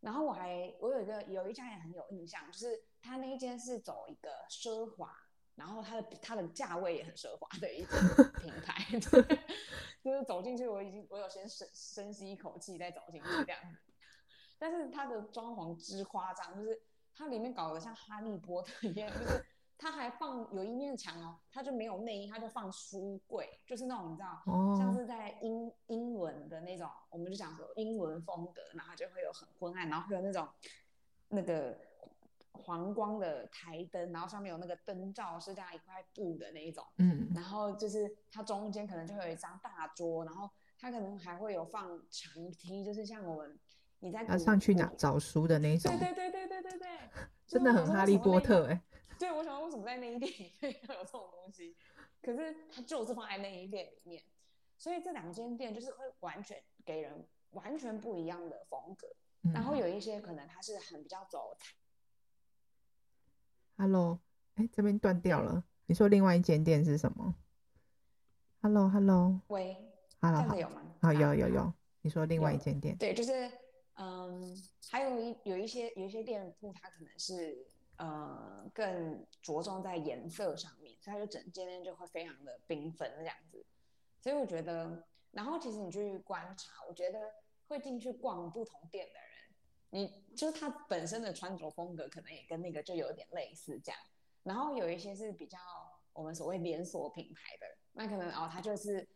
[0.00, 5.14] 然后我还我有一个有一家也很有印象，就是他那一间是走一个奢华，
[5.54, 7.96] 然后它的它的价位也很奢华的一个
[8.40, 9.38] 品牌，对，
[10.02, 13.60] 就是走进去我已经我有先深深吸一口气再走进去这样，
[14.58, 16.82] 但是它的装潢之夸张，就是
[17.14, 19.44] 它里面搞得像哈利波特一样，就是。
[19.82, 30.46] 他还放有一面墙哦，他就没有内衣，他就放书柜，就是那种你知道，哦、像是在英英文的那种，我们就讲说英文风格，然后就会有很昏暗，然后会有那种
[31.28, 31.74] 那个
[32.52, 43.58] 黄光的台灯，然后上面有那个灯罩是这样一块布的那一种，嗯，然后就是它中间可能就会有一张大桌，然后它可能还会有放长梯，就是像我们
[44.00, 46.88] 你在上去哪找书的那种，对对对对对对对，
[47.48, 48.82] 真的很哈利波特哎、欸。
[49.20, 51.76] 对，我想说为什么在内衣店里面 要有这种东西？
[52.22, 54.22] 可是它就是放在内衣店里面，
[54.78, 59.06] 所以这两间店就是会完全给人完全不一样的风格。
[59.42, 61.54] 嗯、然后有一些可能它是很比较走。
[63.76, 64.18] Hello，
[64.54, 65.62] 哎，这边断掉了。
[65.84, 67.34] 你说另外一间店是什么
[68.62, 69.76] ？Hello，Hello，喂
[70.22, 70.82] ，Hello，好，有吗？
[71.02, 71.70] 好，有有有。
[72.00, 72.96] 你说另外一间店？
[72.96, 73.50] 对，就是
[73.96, 74.56] 嗯，
[74.90, 77.66] 还有一有一些有一些店铺，它可能是。
[78.00, 83.62] 呃，更着重在颜色上面，所以它就整间店就会非常的缤纷这样子。
[84.22, 87.20] 所以我觉得，然后其实你去观察，我觉得
[87.68, 94.00] 会进去逛不同店的人，你就是他本身的穿着风格可能也跟那个就有点类似这样。
[94.44, 95.58] 然后有一些是比较
[96.14, 99.06] 我们所谓连锁品牌的，那可能哦，他就是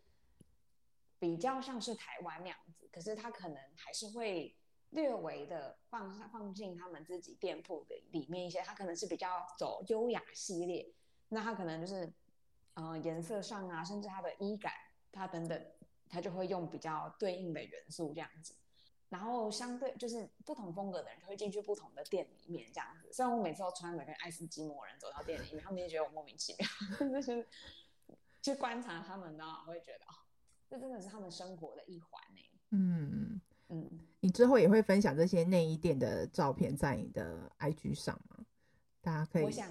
[1.18, 4.54] 比较像是台湾那样子，可是他可能还是会。
[4.94, 10.88] 略微的放放进他们自己店铺的里面一些，它可能是比较走优雅系列，
[11.28, 12.12] 那它可能就是，
[12.74, 14.72] 呃，颜色上啊，甚至它的衣感，
[15.10, 15.66] 它等等，
[16.08, 18.54] 它就会用比较对应的元素这样子。
[19.08, 23.12] 然后相对就是不同风格的人就会进去不同的店里面这样子。
[23.12, 26.68] 虽然我每次都穿着跟爱斯基摩人走到店里面，他们也觉得我莫名其妙，
[27.10, 27.44] 就是
[28.40, 30.14] 去观察他们呢，会觉得哦，
[30.68, 32.40] 这真的是他们生活的一环呢。
[32.70, 33.40] 嗯。
[33.68, 38.42] 嗯，你之后也会分享这些内衣店的照片在你的 IG 上吗？
[39.02, 39.44] 大家可以。
[39.44, 39.68] 我想，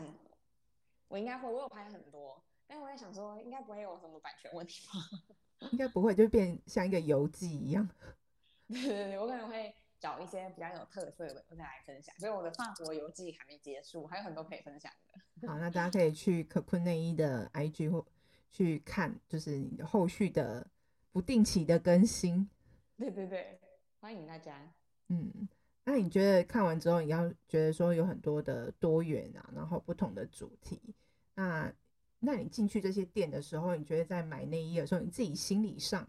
[1.07, 4.93] 我应该会，我有拍很多，但我在想说，应该不会有什么版权问题吧？
[5.71, 7.89] 应该不会，就变像一个游记一样。
[8.69, 12.15] 对对对，我可能会找一些比较有特色的，我再来分享。
[12.19, 15.47] 所以我的法国游记还没结束，还有很多可以分享的。
[15.47, 18.05] 好，那大家可以去可坤内衣的 IG 或
[18.51, 20.67] 去看，就是你的后续的
[21.11, 22.47] 不定期的更新。
[22.99, 23.59] 对对对。
[24.03, 24.53] 欢迎大家。
[25.07, 25.47] 嗯，
[25.85, 30.77] 那你觉得看完之后，你要觉得说有很多的多元啊，然后不同的主题。
[31.35, 31.71] 那，
[32.19, 36.05] 那你进去这些店的时候，你觉得在买内衣的时候，你自己心理上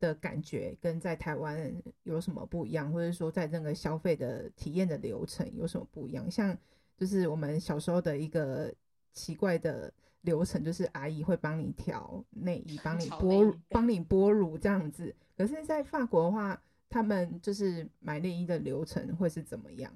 [0.00, 1.72] 的感觉跟在台湾
[2.02, 6.28] 有什么不一样，或者说在这个消费的体验的流程有什么不一样？
[6.28, 6.58] 像
[6.96, 8.74] 就是我们小时候的一个
[9.12, 15.14] 奇怪的流程，就是阿姨会帮你调内衣，帮 你剥，帮你剥乳这样子。
[15.36, 19.94] 可是，在法国的话，他们就是买内衣的流程会是怎么样？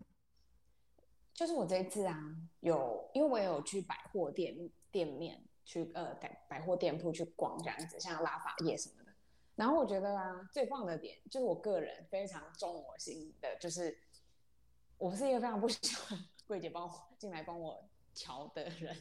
[1.34, 4.54] 就是我这一次啊，有因为我有去百货店
[4.90, 9.12] 店面去呃百百货店铺去逛这样子，像拉法叶什么的。
[9.56, 13.98] 然后我觉得啊，最棒的点就是我个人非常中我心的，就是
[14.98, 18.94] 我是一个非常不喜欢柜姐帮我进来帮我瞧的人，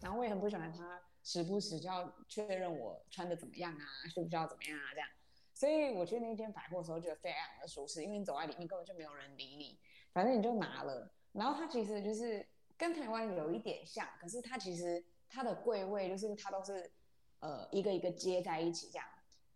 [0.00, 5.08] 然后我也很不喜欢他时不时就要确认我穿的怎么样啊，需不需要怎么样啊这样。
[5.56, 9.80] 所以我去那间百货的时候，觉得非常的舒适，因为你走在里面根本就没有人理你，
[10.12, 11.10] 反正你就拿了。
[11.32, 16.92] 然后它其实就是跟台湾有一点像，可是它其实它的柜位就是它都是
[17.40, 19.08] 呃一个一个接在一起这样。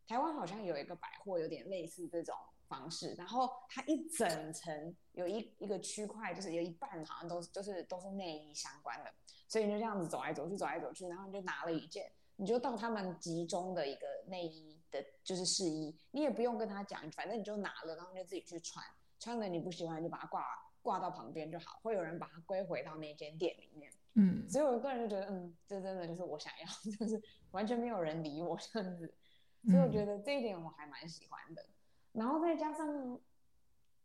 [0.08, 2.34] 台湾好像有一个百货有点类似这种
[2.66, 9.12] 方式，然后它一整层有一一个区块，就是有一半好像都是就是都是内衣相关的，
[9.46, 14.79] 所以你就这样子走来走去走来走去，然后你就拿了一件，你就到他们集中的一个内衣。
[14.90, 18.84] 的就是试衣，你也不用跟他讲，反正你就拿了，然后你就自己去穿，
[19.18, 20.44] 穿了你不喜欢就把它挂
[20.82, 23.92] 挂到旁边就好，会有人把它归回到那间店里面。
[24.14, 26.66] 嗯，所以我个人就觉得，嗯，这真的就是我想要，
[26.98, 27.22] 就是
[27.52, 29.14] 完全没有人理我这样子，
[29.64, 31.64] 所以我觉得这一点我还蛮喜欢的。
[32.12, 33.20] 然后再加上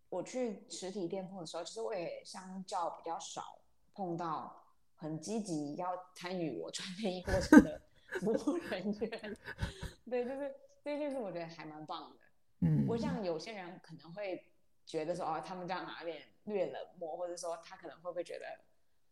[0.10, 3.58] 我去实体店铺的时候，其实我也相较比较少
[3.96, 4.64] 碰到
[4.96, 7.82] 很积极要参与我穿内衣过程的
[8.20, 9.38] 服务人员。
[10.08, 10.56] 对，就是
[10.86, 12.18] 这件事，我觉得还蛮棒的。
[12.60, 14.46] 嗯，我像有些人可能会
[14.86, 18.46] 觉得说，哦，他们这样哪有点略冷漠，或者说他可能会不会觉得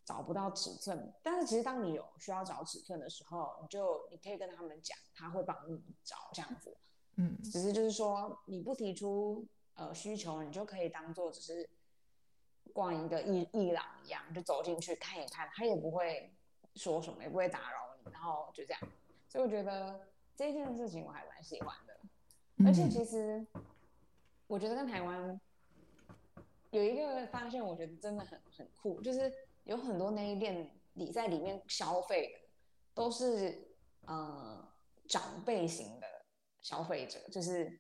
[0.05, 1.11] 找不到尺寸？
[1.23, 6.77] 但是其实当你有需要找尺寸的时候，你就你可以跟他们讲，他会帮你找这样子。
[7.15, 11.69] 嗯，只是就是说你不提出呃需求，你就可以当做只是。
[12.71, 16.33] 逛一个艺艺廊一样，就走进去看一看，他也不会
[16.75, 18.81] 说什么，也不会打扰你，然后就这样。
[19.27, 21.99] 所以我觉得这件事情我还蛮喜欢的。
[22.65, 23.45] 而且其实
[24.47, 25.39] 我觉得跟台湾
[26.71, 29.31] 有一个发现，我觉得真的很很酷，就是
[29.63, 32.39] 有很多内衣店里在里面消费的
[32.93, 33.75] 都是
[34.05, 34.67] 呃
[35.07, 36.07] 长辈型的
[36.61, 37.79] 消费者，就是。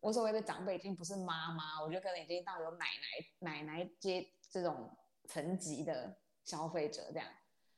[0.00, 6.14] 我所谓的长辈已经不是妈妈，我觉得可能已经到有奶奶、奶奶阶这种层级的
[6.44, 7.26] 消费者这样，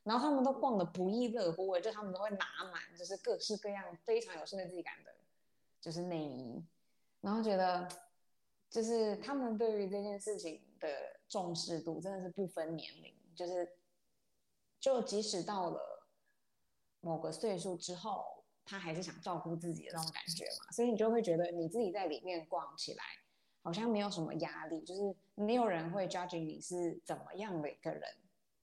[0.06, 5.12] 然后他们都逛得不亦乐乎，就他们都会拿满，就是各式各样非常有设计感的，
[5.80, 6.64] 就是内衣，
[7.20, 7.86] 然后觉得
[8.70, 10.88] 就是他们对于这件事情的
[11.28, 13.76] 重视度真的是不分年龄，就是
[14.80, 16.08] 就即使到了
[17.00, 18.32] 某个岁数之后。
[18.68, 23.04] 他还是想照顾自己的那种感觉嘛，所以你就会觉得你自己在里面逛起来
[23.62, 28.02] 好像没有什么压力，就是没有人会 judge 你是怎么样的一个人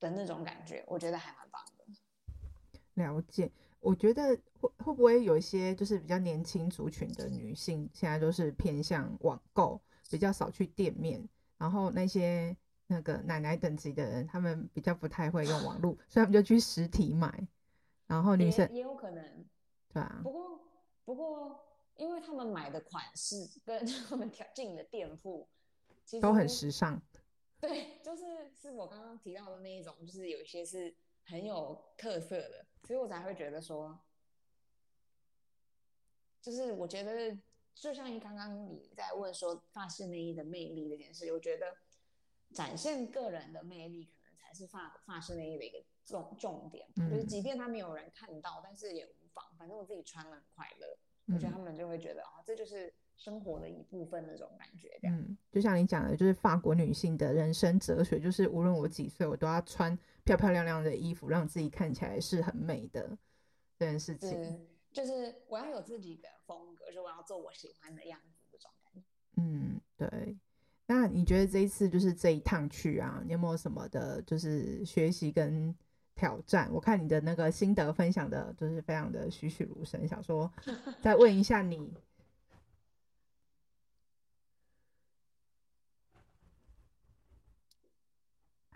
[0.03, 3.03] 的那种感觉，我觉得还蛮棒的。
[3.03, 3.49] 了解，
[3.79, 9.81] 我觉得会会不会有一些就是比较年轻族群的女性，现在都是偏向网购，
[10.11, 11.27] 比较少去店面，
[11.57, 17.47] 然后那些那个奶奶等级的人，他们比较不太会用网络，所以他们就去实体买，
[18.05, 19.45] 然后女生也，也有可能。
[19.91, 20.59] 对啊，不过
[21.05, 21.59] 不过，
[21.95, 25.47] 因为他们买的款式跟 他们挑进的店铺，
[26.05, 27.01] 其实都很时尚。
[27.63, 30.93] 对，就是是我刚刚提到的那一种，就是有一些是
[31.23, 33.97] 很有特色的，所以我才会觉得说，
[36.41, 37.37] 就是我觉得
[37.73, 41.77] 就像刚刚你在问说发式内衣的魅力这件事，我觉得
[42.51, 46.85] 展现个人的魅力，可能才是发发式内衣的一个重重点。
[46.97, 49.41] 嗯，就是即便他没有人看到，但是也无妨。
[49.57, 50.97] 反正我自己穿了很快乐，
[51.27, 54.99] 嗯，我觉得他们就会觉得啊，这就是生活的一部分那种感觉。
[55.03, 63.17] 嗯，就像你讲的，就是法国女性的人生哲学，就是无论我几岁，我都要穿漂漂亮亮的衣服，让自己看起来是很美的
[63.77, 64.67] 这件事情。
[64.91, 69.07] 就是我要有自己的风格，就是我要做我喜欢的样子，这种感觉。
[69.37, 70.37] 嗯，对。
[70.85, 75.75] 那你觉得这一次就是这一趟去啊，你有没有什么的，就是学习跟？
[76.15, 80.07] 挑战，我看你的那个心得分享的，就是非常的栩栩如生。
[80.07, 80.49] 想说，
[81.01, 81.91] 再问一下你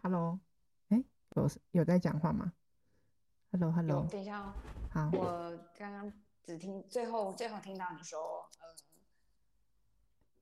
[0.08, 0.40] ，Hello，
[0.88, 1.04] 哎、欸，
[1.36, 2.54] 有有在讲话吗
[3.52, 4.54] ？Hello，Hello，等一下哦。
[4.90, 6.14] 好，我刚刚
[6.46, 8.18] 只听最后最后听到你说，
[8.62, 8.74] 呃，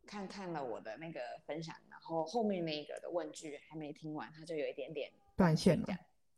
[0.05, 5.87] 看看了我的那个分享，然后后面那个的问句还没听完，它就有一点点断线了。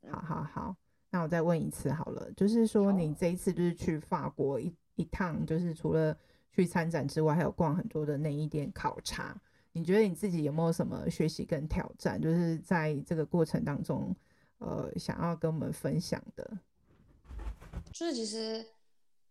[0.09, 0.77] 好好好，
[1.09, 6.17] 那我再问一次好了，就是说你这一次就是去法国一一趟，就是除了
[6.49, 9.37] 去参展之外，还有逛很多的内衣店考察。
[9.77, 12.19] 你觉得你自己有没有什么学习跟挑战？
[12.19, 14.15] 就是在这个过程当中，
[14.57, 16.59] 呃，想要跟我们分享的？
[17.93, 18.65] 就是其实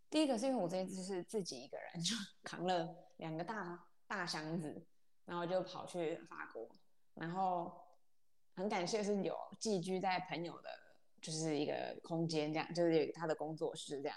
[0.09, 4.81] 第一个是因为我这一次是自己一个人，就 扛了两个大大箱子，
[5.25, 6.69] 然后就跑去法国，
[7.15, 7.73] 然后。
[8.59, 10.71] 很感谢是有寄居在朋友的，
[11.21, 14.17] 就是一个空间这样，就是有他的工作室这样。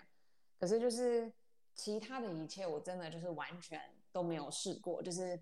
[0.58, 1.30] 可是就是
[1.76, 3.82] 其他的一切，我真的就是完全
[4.14, 5.38] 都没有试过，就是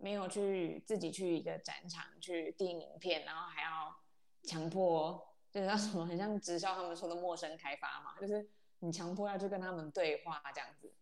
[0.00, 3.94] 没有去自己去一个展场去递名片，然后还要
[4.42, 8.48] 强迫，就是叫什么，很像直销他们说的陌生开发嘛，就是
[8.80, 10.92] 你强迫要去跟他们对话这样子。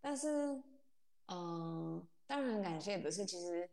[0.00, 0.62] 但是，
[1.28, 3.68] 嗯，当然感谢的是，其实。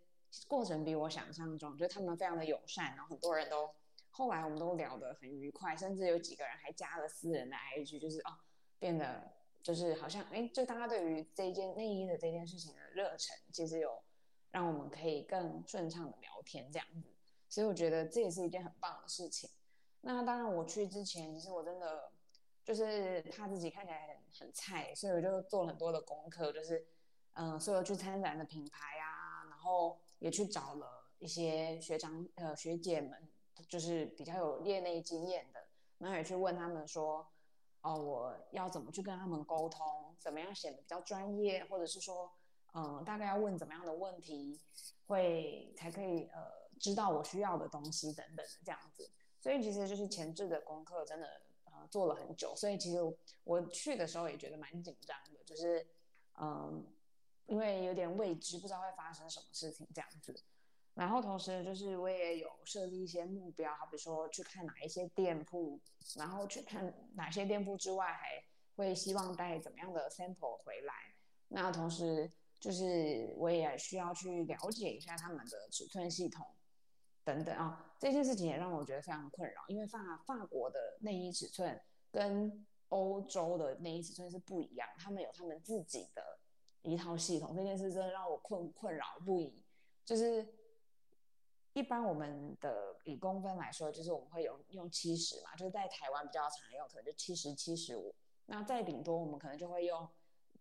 [0.48, 3.70] 过程比我想象中，就是他们非常的友善，然后很多人都
[4.12, 8.40] 后来我们都聊得很愉快，甚至有几个人还加了私人的 IG，就是哦，
[8.80, 9.30] 变得
[9.62, 14.02] 就是好像哎，就大家对于这件内衣的这件事情的热忱，其实有
[14.52, 17.10] 让我们可以更顺畅的聊天这样子，
[17.50, 19.50] 所以我觉得这也是一件很棒的事情。
[20.02, 22.12] 那当然我去之前，其实我真的
[22.64, 26.86] 就是怕自己看起来很很菜，所以我就做了很多的功课，就是
[27.34, 30.00] 嗯、所有去参展的品牌啊，然后。
[30.22, 33.28] 也去找了一些学长呃学姐们，
[33.68, 35.60] 就是比较有业内经验的，
[35.98, 37.28] 然后也去问他们说，
[37.82, 42.32] 哦，我要怎么去跟他们沟通，怎么样显得比较专业，或者是说，
[42.72, 44.60] 呃，大概要问怎么样的问题，
[45.08, 49.10] 会才可以呃知道我需要的东西等等的这样子。
[49.40, 53.00] 所以其实就是前置的功课真的呃做了很久，所以其实
[53.44, 55.86] 我去的时候也觉得蛮紧张的，就是
[56.40, 56.86] 嗯，
[57.48, 60.40] 因为有点未知，不知道会发生什么事情这样子。
[60.94, 65.80] 然后同时就是我也有设立一些目标，好比说去看哪一些店铺，
[66.16, 68.44] 然后去看哪些店铺之外，还
[68.76, 70.94] 会希望带怎么样的 sample 回来。
[71.48, 72.30] 那同时
[72.62, 76.46] 就是我也需要去了解一下他们的尺寸系统
[77.26, 81.82] 等等啊，这件事情也让我觉得非常困扰，因为法法国的内衣尺寸
[82.12, 86.40] 跟欧洲的内衣尺寸是不一样，他们有他们自己的
[86.84, 87.54] 一套系统。
[87.54, 89.62] 这件事真的让我困困扰不已，
[90.06, 90.48] 就是。
[91.74, 98.14] 一般我们的以公分来说，就是我们会有用七十嘛，就是在台湾比较常用，可能就七十、七十五。
[98.48, 100.06] 那再顶多我们可能就会用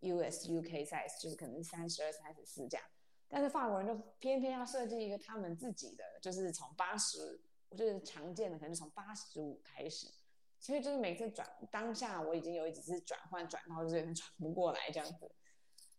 [0.01, 2.85] US、UK size，就是可能三十二、三十四这样。
[3.27, 7.39] 但是法国人就偏偏要设计一个他们自己的，就是从八十，
[7.69, 10.07] 我就是常见的可能从八十五开始。
[10.59, 15.31] 所以就是每次转当下，我已经有几次转换转到就是有点转不过来这样子。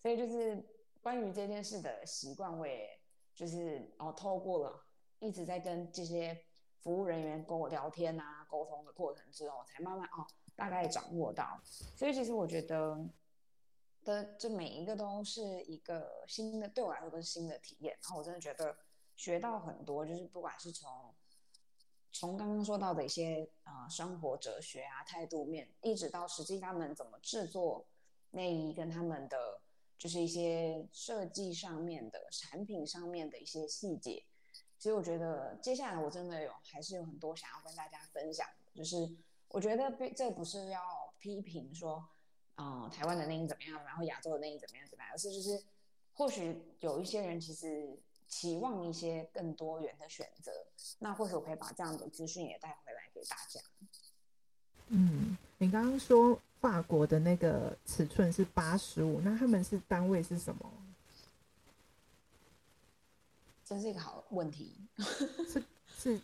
[0.00, 0.64] 所以就是
[1.00, 2.88] 关于这件事的习惯，我也
[3.34, 4.84] 就是哦透过了。
[5.18, 6.36] 一直在跟这些
[6.80, 10.26] 服务人员跟我聊天啊，沟通的过程之后，才慢慢哦，
[10.56, 11.60] 大概掌握到。
[11.62, 12.98] 所以其实我觉得
[14.04, 17.96] 的这每一个都是一个新的，对我来说都是新的体验。
[18.02, 18.76] 然后我真的觉得
[19.16, 21.14] 学到很多，就是不管是从
[22.12, 27.86] 从刚刚说到的一些啊、生活哲学啊态度面，一直到实际他们怎么制作
[28.32, 29.60] 内衣，跟他们的
[29.96, 34.24] 就是一些设计上面的产品上面的一些细节。
[34.78, 39.08] 其实我觉得接下来我真的有还是有很多想要跟大家分享的，就是
[39.48, 40.80] 我觉得这不是要
[41.18, 42.04] 批评说，
[42.64, 45.60] 嗯，台湾的内衣怎么样，然后亚洲的内衣怎么样怎么样，而是就是
[46.14, 47.98] 或许有一些人其实
[48.28, 50.52] 期望一些更多元的选择，
[51.00, 53.60] 那或许我可以把这样的资讯也带回来给大家。
[54.86, 60.72] 嗯，你刚刚说法国的那个尺寸是八十五，那他们是单位是什么？
[63.64, 64.76] 这是一个好问题，
[65.48, 66.20] 是是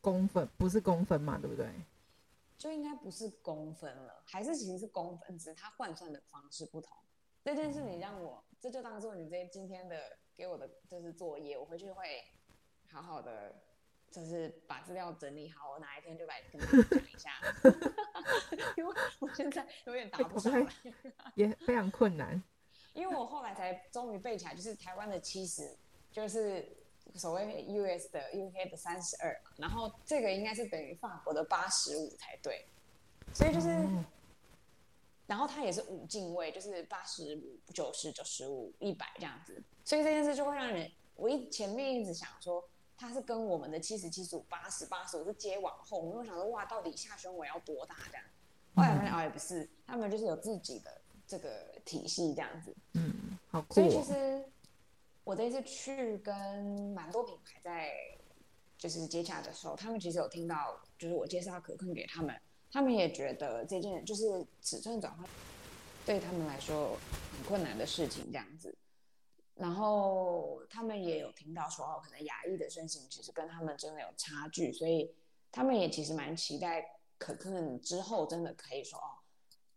[0.00, 1.36] 公分，不是公分嘛？
[1.36, 1.68] 对不对？
[2.64, 6.96] 就应该不是公分了，还是其实是公分，只是它换算的方式不同。
[7.44, 12.24] 这件事你让我，这就当做你这今天的给我的就是作业，我回去会
[12.90, 13.54] 好好的，
[14.10, 17.32] 就是把资料整理好，我哪一天就来跟大家讲一下。
[18.78, 20.66] 因为我现在有点答不出来，
[21.34, 22.42] 也非常困难。
[22.94, 25.76] 因为我后来才终于背起来，就是台湾的七十。
[26.10, 26.66] 就是
[27.14, 32.66] 所谓 US 的 UK 的三十二，然后这个应该是等于法国的八十五才对，
[33.32, 33.68] 所以就是，
[35.26, 48.24] 然后它也是五进位，就是八十五、九十、九十五、一百这样子，所以这件事就会让人，我一前面一直想说它是跟我们的七十、七十五、八十、八十五是接往后，我就想说哇，到底下胸围要多大这样？
[48.74, 53.74] 后来发现哦也不是，他们就是有自己的这个体系这样子，嗯，好酷哦。
[53.74, 54.44] 所以其实。
[55.24, 56.34] 我这次去跟
[56.94, 57.90] 蛮多品牌在
[58.76, 62.38] 就是接洽的时候，他们其实有听到，就是我介绍可可给他们，
[62.70, 65.26] 他们也觉得这件就是尺寸转换
[66.04, 66.98] 对他们来说
[67.32, 68.76] 很困难的事情这样子。
[69.54, 75.10] 然后他们也有听到说，哦，可能亚裔的身形其实跟他们真的有差距，所以
[75.50, 79.23] 他们也其实蛮期待可可之后真的可以说哦。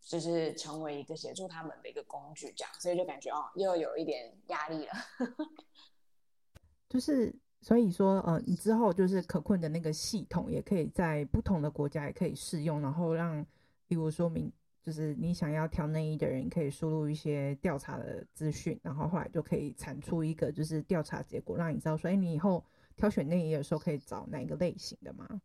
[0.08, 4.94] 就是成为一个协助他们的一个工具，这样，所以就感觉哦，又有一点压力了。
[6.88, 13.46] 就是所以说，呃，你之后就是可困的那个系统，也可以在不同的国家也可以适用，然后让，
[13.86, 14.50] 比如说明，
[14.82, 22.64] 就是你想要挑内衣的人，可以输入一些调查的资讯，然后后来就可以产出一个就是调查结果，让你知道说，哎，你以后
[22.96, 25.42] 挑选内衣的时候可以找哪一个类型的吗？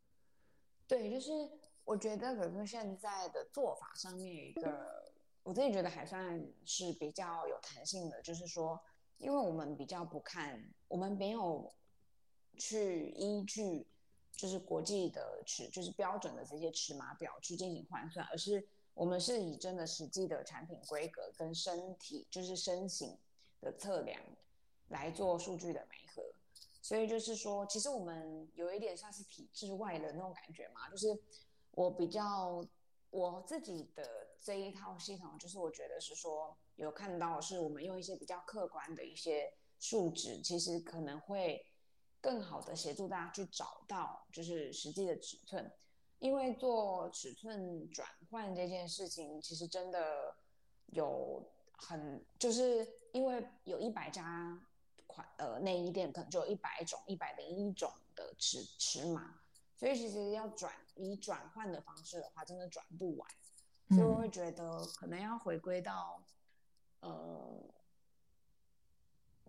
[0.86, 1.32] 对，就是。
[1.85, 5.12] 我觉得可可现在的做法上面一个，
[5.43, 8.80] 我自己觉得还算是比较有弹性的，就是说，
[9.18, 11.70] 因为我们比较不看，我们没有
[12.57, 13.85] 去依据
[14.30, 18.64] 就是国际的尺，就是标准的这些尺码表去进行换算，而是
[18.95, 23.18] 我们是以真的实际的产品规格跟身体就是身形
[23.61, 24.22] 的测量
[24.89, 26.22] 来做数据的媒合，
[26.80, 31.20] 所以就是说，其实我们有一点像是体制外的那种感觉嘛，就是。
[31.73, 32.64] 我比较
[33.11, 41.64] 我自己的这一套系统，就是我觉得是说有看到，是我们用一些比较客观的一些数值，其实可能会
[42.20, 45.73] 更好的协助大家去找到就是实际的尺寸，
[46.18, 50.35] 因为做尺寸转换这件事情，其实真的
[50.87, 51.43] 有
[51.73, 54.59] 很就是因为有一百家
[55.07, 59.41] 款呃内衣店，可能就有一百种一百零一种的尺尺码，
[59.77, 60.73] 所以其实要转。
[60.95, 63.28] 以转换的方式的话，真的转不完，
[63.88, 66.22] 所以我会觉得可能要回归到，
[67.01, 67.62] 呃，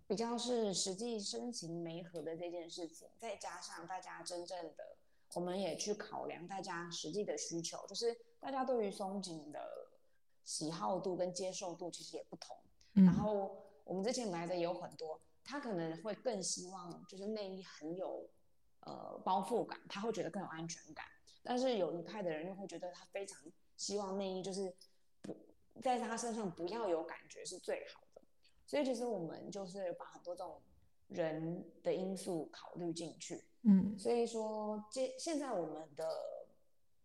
[0.06, 4.96] 比较是实际身形没合的这件事情，再加上大家真正的，
[5.34, 9.88] 我们也去考量大家实际的需求，就是大家对于松紧的
[10.44, 12.56] 喜好度跟接受度其实也不同，
[12.92, 15.20] 然后我们之前来的也有很多。
[15.46, 18.26] 他可能会更希望就是内衣很有
[18.80, 21.04] 呃包覆感，他会觉得更有安全感。
[21.44, 23.38] 但是有一派的人又会觉得他非常
[23.76, 24.74] 希望内衣就是
[25.22, 25.36] 不
[25.80, 28.22] 在他身上不要有感觉是最好的。
[28.66, 30.60] 所以其实我们就是把很多这种
[31.08, 33.44] 人的因素考虑进去。
[33.62, 36.08] 嗯，所以说这现在我们的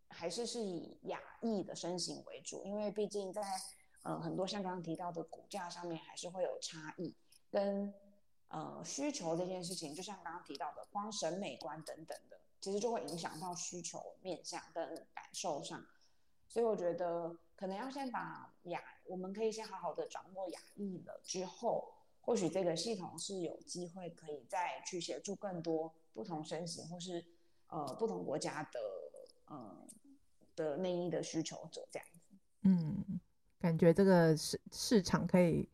[0.08, 3.42] 还是是以亚裔的身形为主，因为毕竟在
[4.04, 7.16] 呃很多像刚刚提到的骨架上面还是会有差异
[7.52, 7.94] 跟。
[8.52, 15.86] 呃，需求这件事情，就像刚刚提到的，光审美观等等的，其实就会影响到需求面向跟感受上。
[16.48, 27.24] 所以我觉得，可能要先把亚，我们可以先好好的掌握亚裔了之后，或许这个系统是有机会可以再去协助更多不同身形或是
[27.68, 28.80] 呃不同国家的
[29.46, 29.88] 呃
[30.56, 32.36] 的内衣的需求者这样子。
[32.62, 33.20] 嗯，
[33.60, 35.68] 感觉这个市市场可以。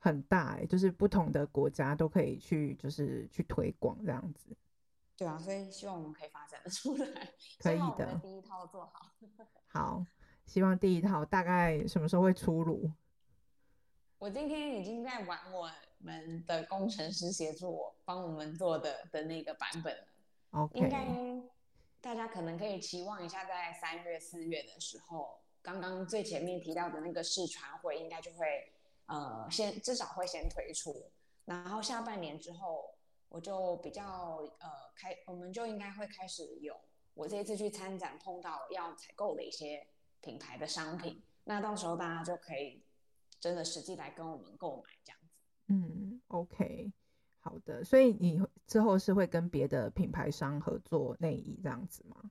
[0.00, 4.56] 很大、就是不同的国家都可以去，就是去推广这样子。
[5.18, 7.28] 对啊，所以希望我们可以发展的出来。
[7.58, 8.18] 可以的。
[8.22, 9.10] 第一套做好。
[9.66, 10.06] 好，
[10.46, 12.90] 希望第一套大概什么时候会出炉？
[14.18, 20.04] 我今天已经在玩我们的工程师协助我帮我们做的的那个版本了。
[20.52, 20.78] OK。
[20.78, 21.06] 应该
[22.00, 28.72] 大家可能可以期望一下，在三月四月的时候，刚刚最前面提到的那个试传会，应该就会。
[29.06, 31.10] 呃，先至少会先推出，
[31.46, 32.90] 然后下半年之后，
[33.28, 34.04] 我就比较
[34.58, 36.74] 呃开，我们就应该会开始有
[37.14, 39.86] 我这一次去参展碰到要采购的一些
[40.20, 42.82] 品牌的商品，那到时候大家就可以
[43.40, 45.26] 真的实际来跟我们购买这样子。
[45.66, 46.92] 嗯，OK，
[47.40, 52.30] 好的，所以你之后是会跟别的品牌商合作内衣这样子吗？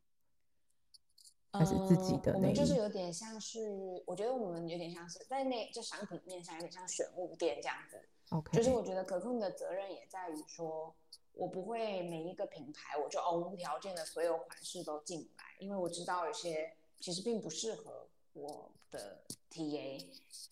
[1.54, 8.08] 还是自己的、呃，我们就是有点像是，我觉得我们有点像是在那就商品面上有点像选物店这样子。
[8.30, 10.94] OK，就是我觉得可控的责任也在于说，
[11.34, 19.22] 我不会每一个品牌我就哦无条件的所有款式都进来，因为我知道有些其实并不适合我的
[19.52, 20.06] TA，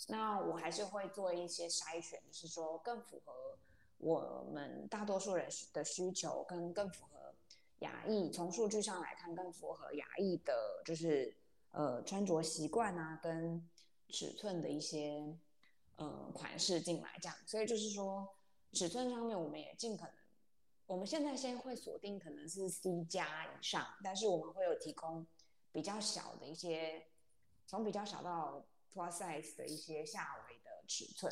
[0.07, 3.57] 那我还是会做一些筛选，就是说更符合
[3.97, 7.15] 我们大多数人的需求，跟更符合。
[7.79, 11.35] 亚裔从数据上来看，更符合亚裔的，就是
[11.71, 13.61] 呃穿着习惯啊，跟
[14.07, 15.21] 尺寸的一些
[15.95, 17.37] 呃款式进来这样。
[17.45, 18.35] 所以就是说，
[18.73, 20.13] 尺寸上面我们也尽可能，
[20.85, 25.25] 我们现在先会锁定可能是 C 加以上，但是我们会有提供
[25.71, 27.07] 比较小的一些，
[27.65, 31.31] 从比较小到 Plus size 的一些下围的尺寸。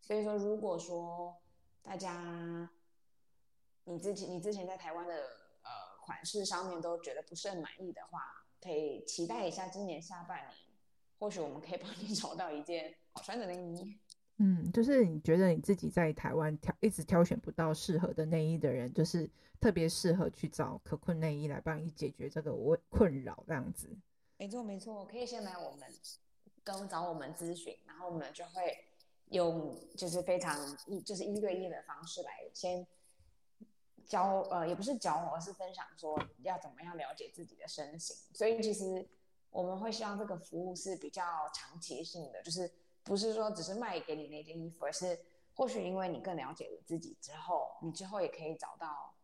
[0.00, 1.36] 所以说，如果说
[1.82, 2.70] 大家
[3.84, 5.14] 你自己你之前在台湾的
[5.62, 5.92] 呃。
[6.04, 10.56] 款式上面都觉得不是很满意的话，可以期待一下今年下半年，
[11.20, 14.00] 或许我们可以帮你 找到一件好穿的内衣。
[14.72, 19.28] 就是你觉得你自己在台湾挑一直挑选不到适合的内衣的人，就是
[19.60, 23.88] 特别适合去找可困内衣来帮你解决这个困困扰这样子。
[24.38, 25.88] 没错没错，可以先来我们
[26.64, 28.84] 跟找我们咨询，然后我们就会
[29.28, 32.86] 用就是非常一就是一对一的方式来先。
[34.04, 38.14] 教呃也不是教我，而是分享说要怎么样了解自己的身形。
[38.34, 39.08] 所以其实
[39.48, 41.22] 我们会希望这个服务是比较
[41.54, 42.68] 长期性的，就是
[43.04, 45.18] 不是说只是卖给你那件衣服，而是
[45.54, 49.14] 或许因为你更了解了自己之后，你之后也可以找到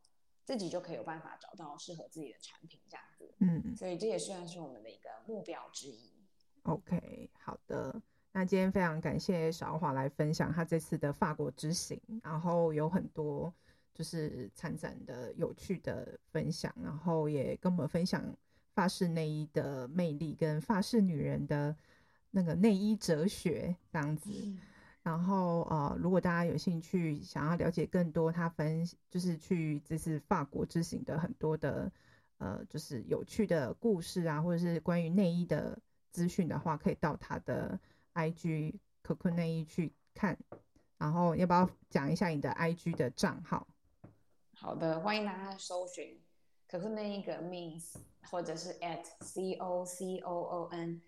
[0.44, 3.34] 自己就可以有办法找到适合自己的产品这样子。
[3.38, 6.12] 嗯，所以这也算是我们的一个目标之一。
[6.64, 7.94] OK，好的。
[8.32, 13.52] 那今天非常感谢韶华来分享他这次的法国之行，然后有很多。
[13.94, 18.32] 就是参展的有趣的分享，然后也跟我们分享
[18.72, 21.74] 法式内衣的魅力跟法式女人的
[22.38, 24.30] 那个内衣哲学这样子。
[25.02, 31.90] 然后呃，如果大家有兴趣想要了解更多他分就是去这次法国之行的很多的
[32.36, 35.76] 呃就是有趣的故事啊，或者是关于内衣的
[36.12, 37.78] 资讯的话，可以到他的
[38.14, 40.38] IG Cocoon 内衣去看。
[40.98, 43.66] 然后要不要讲一下你的 IG 的账号？
[44.54, 46.20] 好的，欢迎大家搜寻
[46.68, 47.94] 可可内衣个 means，
[48.30, 51.00] 或者是 at c o c o o n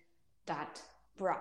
[0.45, 0.69] dot
[1.17, 1.37] bra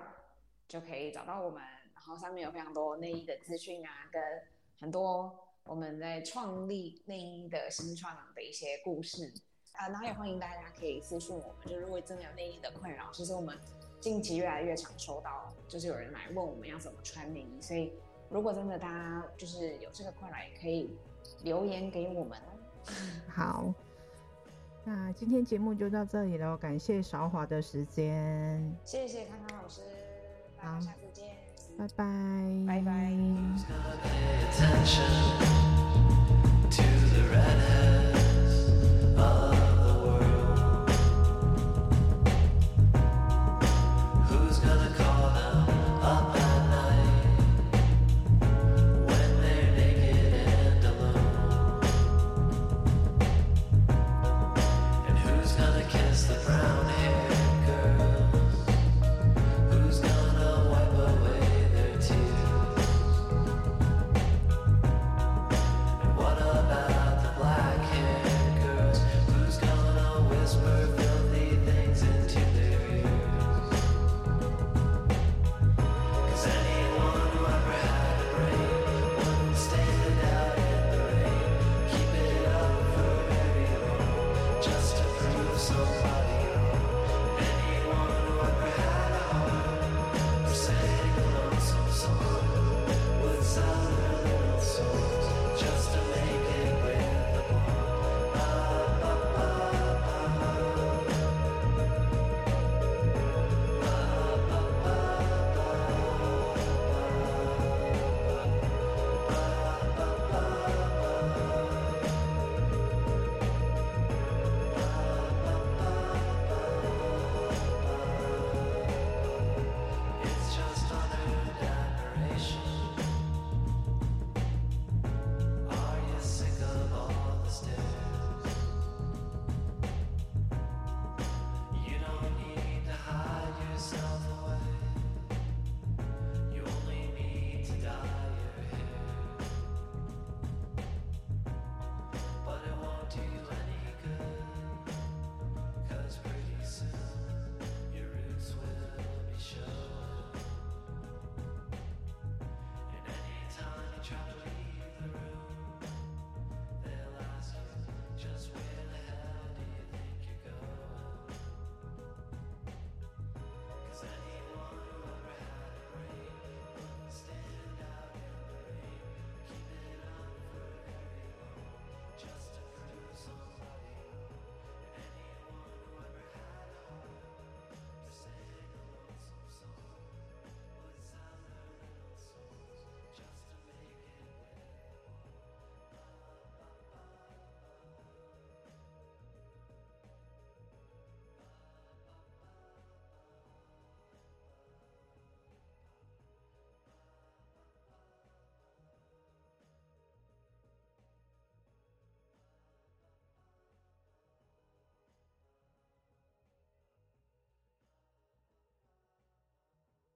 [0.69, 1.63] 就可以找到我们。
[1.95, 4.23] 然后上面有非常多内衣的资讯啊，跟
[4.81, 9.33] 很多我们在创立内衣的新创的一些故事。
[9.73, 13.57] 啊，然后也欢迎大家可以私讯我们，就如果真的有内衣的困扰，其实我们
[14.01, 17.93] 近期越来越常收到，就是有人来问我们要怎么穿内衣，所以
[18.29, 20.99] 如果真的大家就是有这个困扰，也可以
[21.45, 22.39] 留言给我们。
[23.29, 23.73] 好，
[24.93, 29.83] 那今天节目就到这里了，感谢韶华的时间，谢谢康康老师，
[30.57, 31.29] 好，下次见，
[31.79, 32.05] 拜拜，
[32.67, 33.13] 拜拜。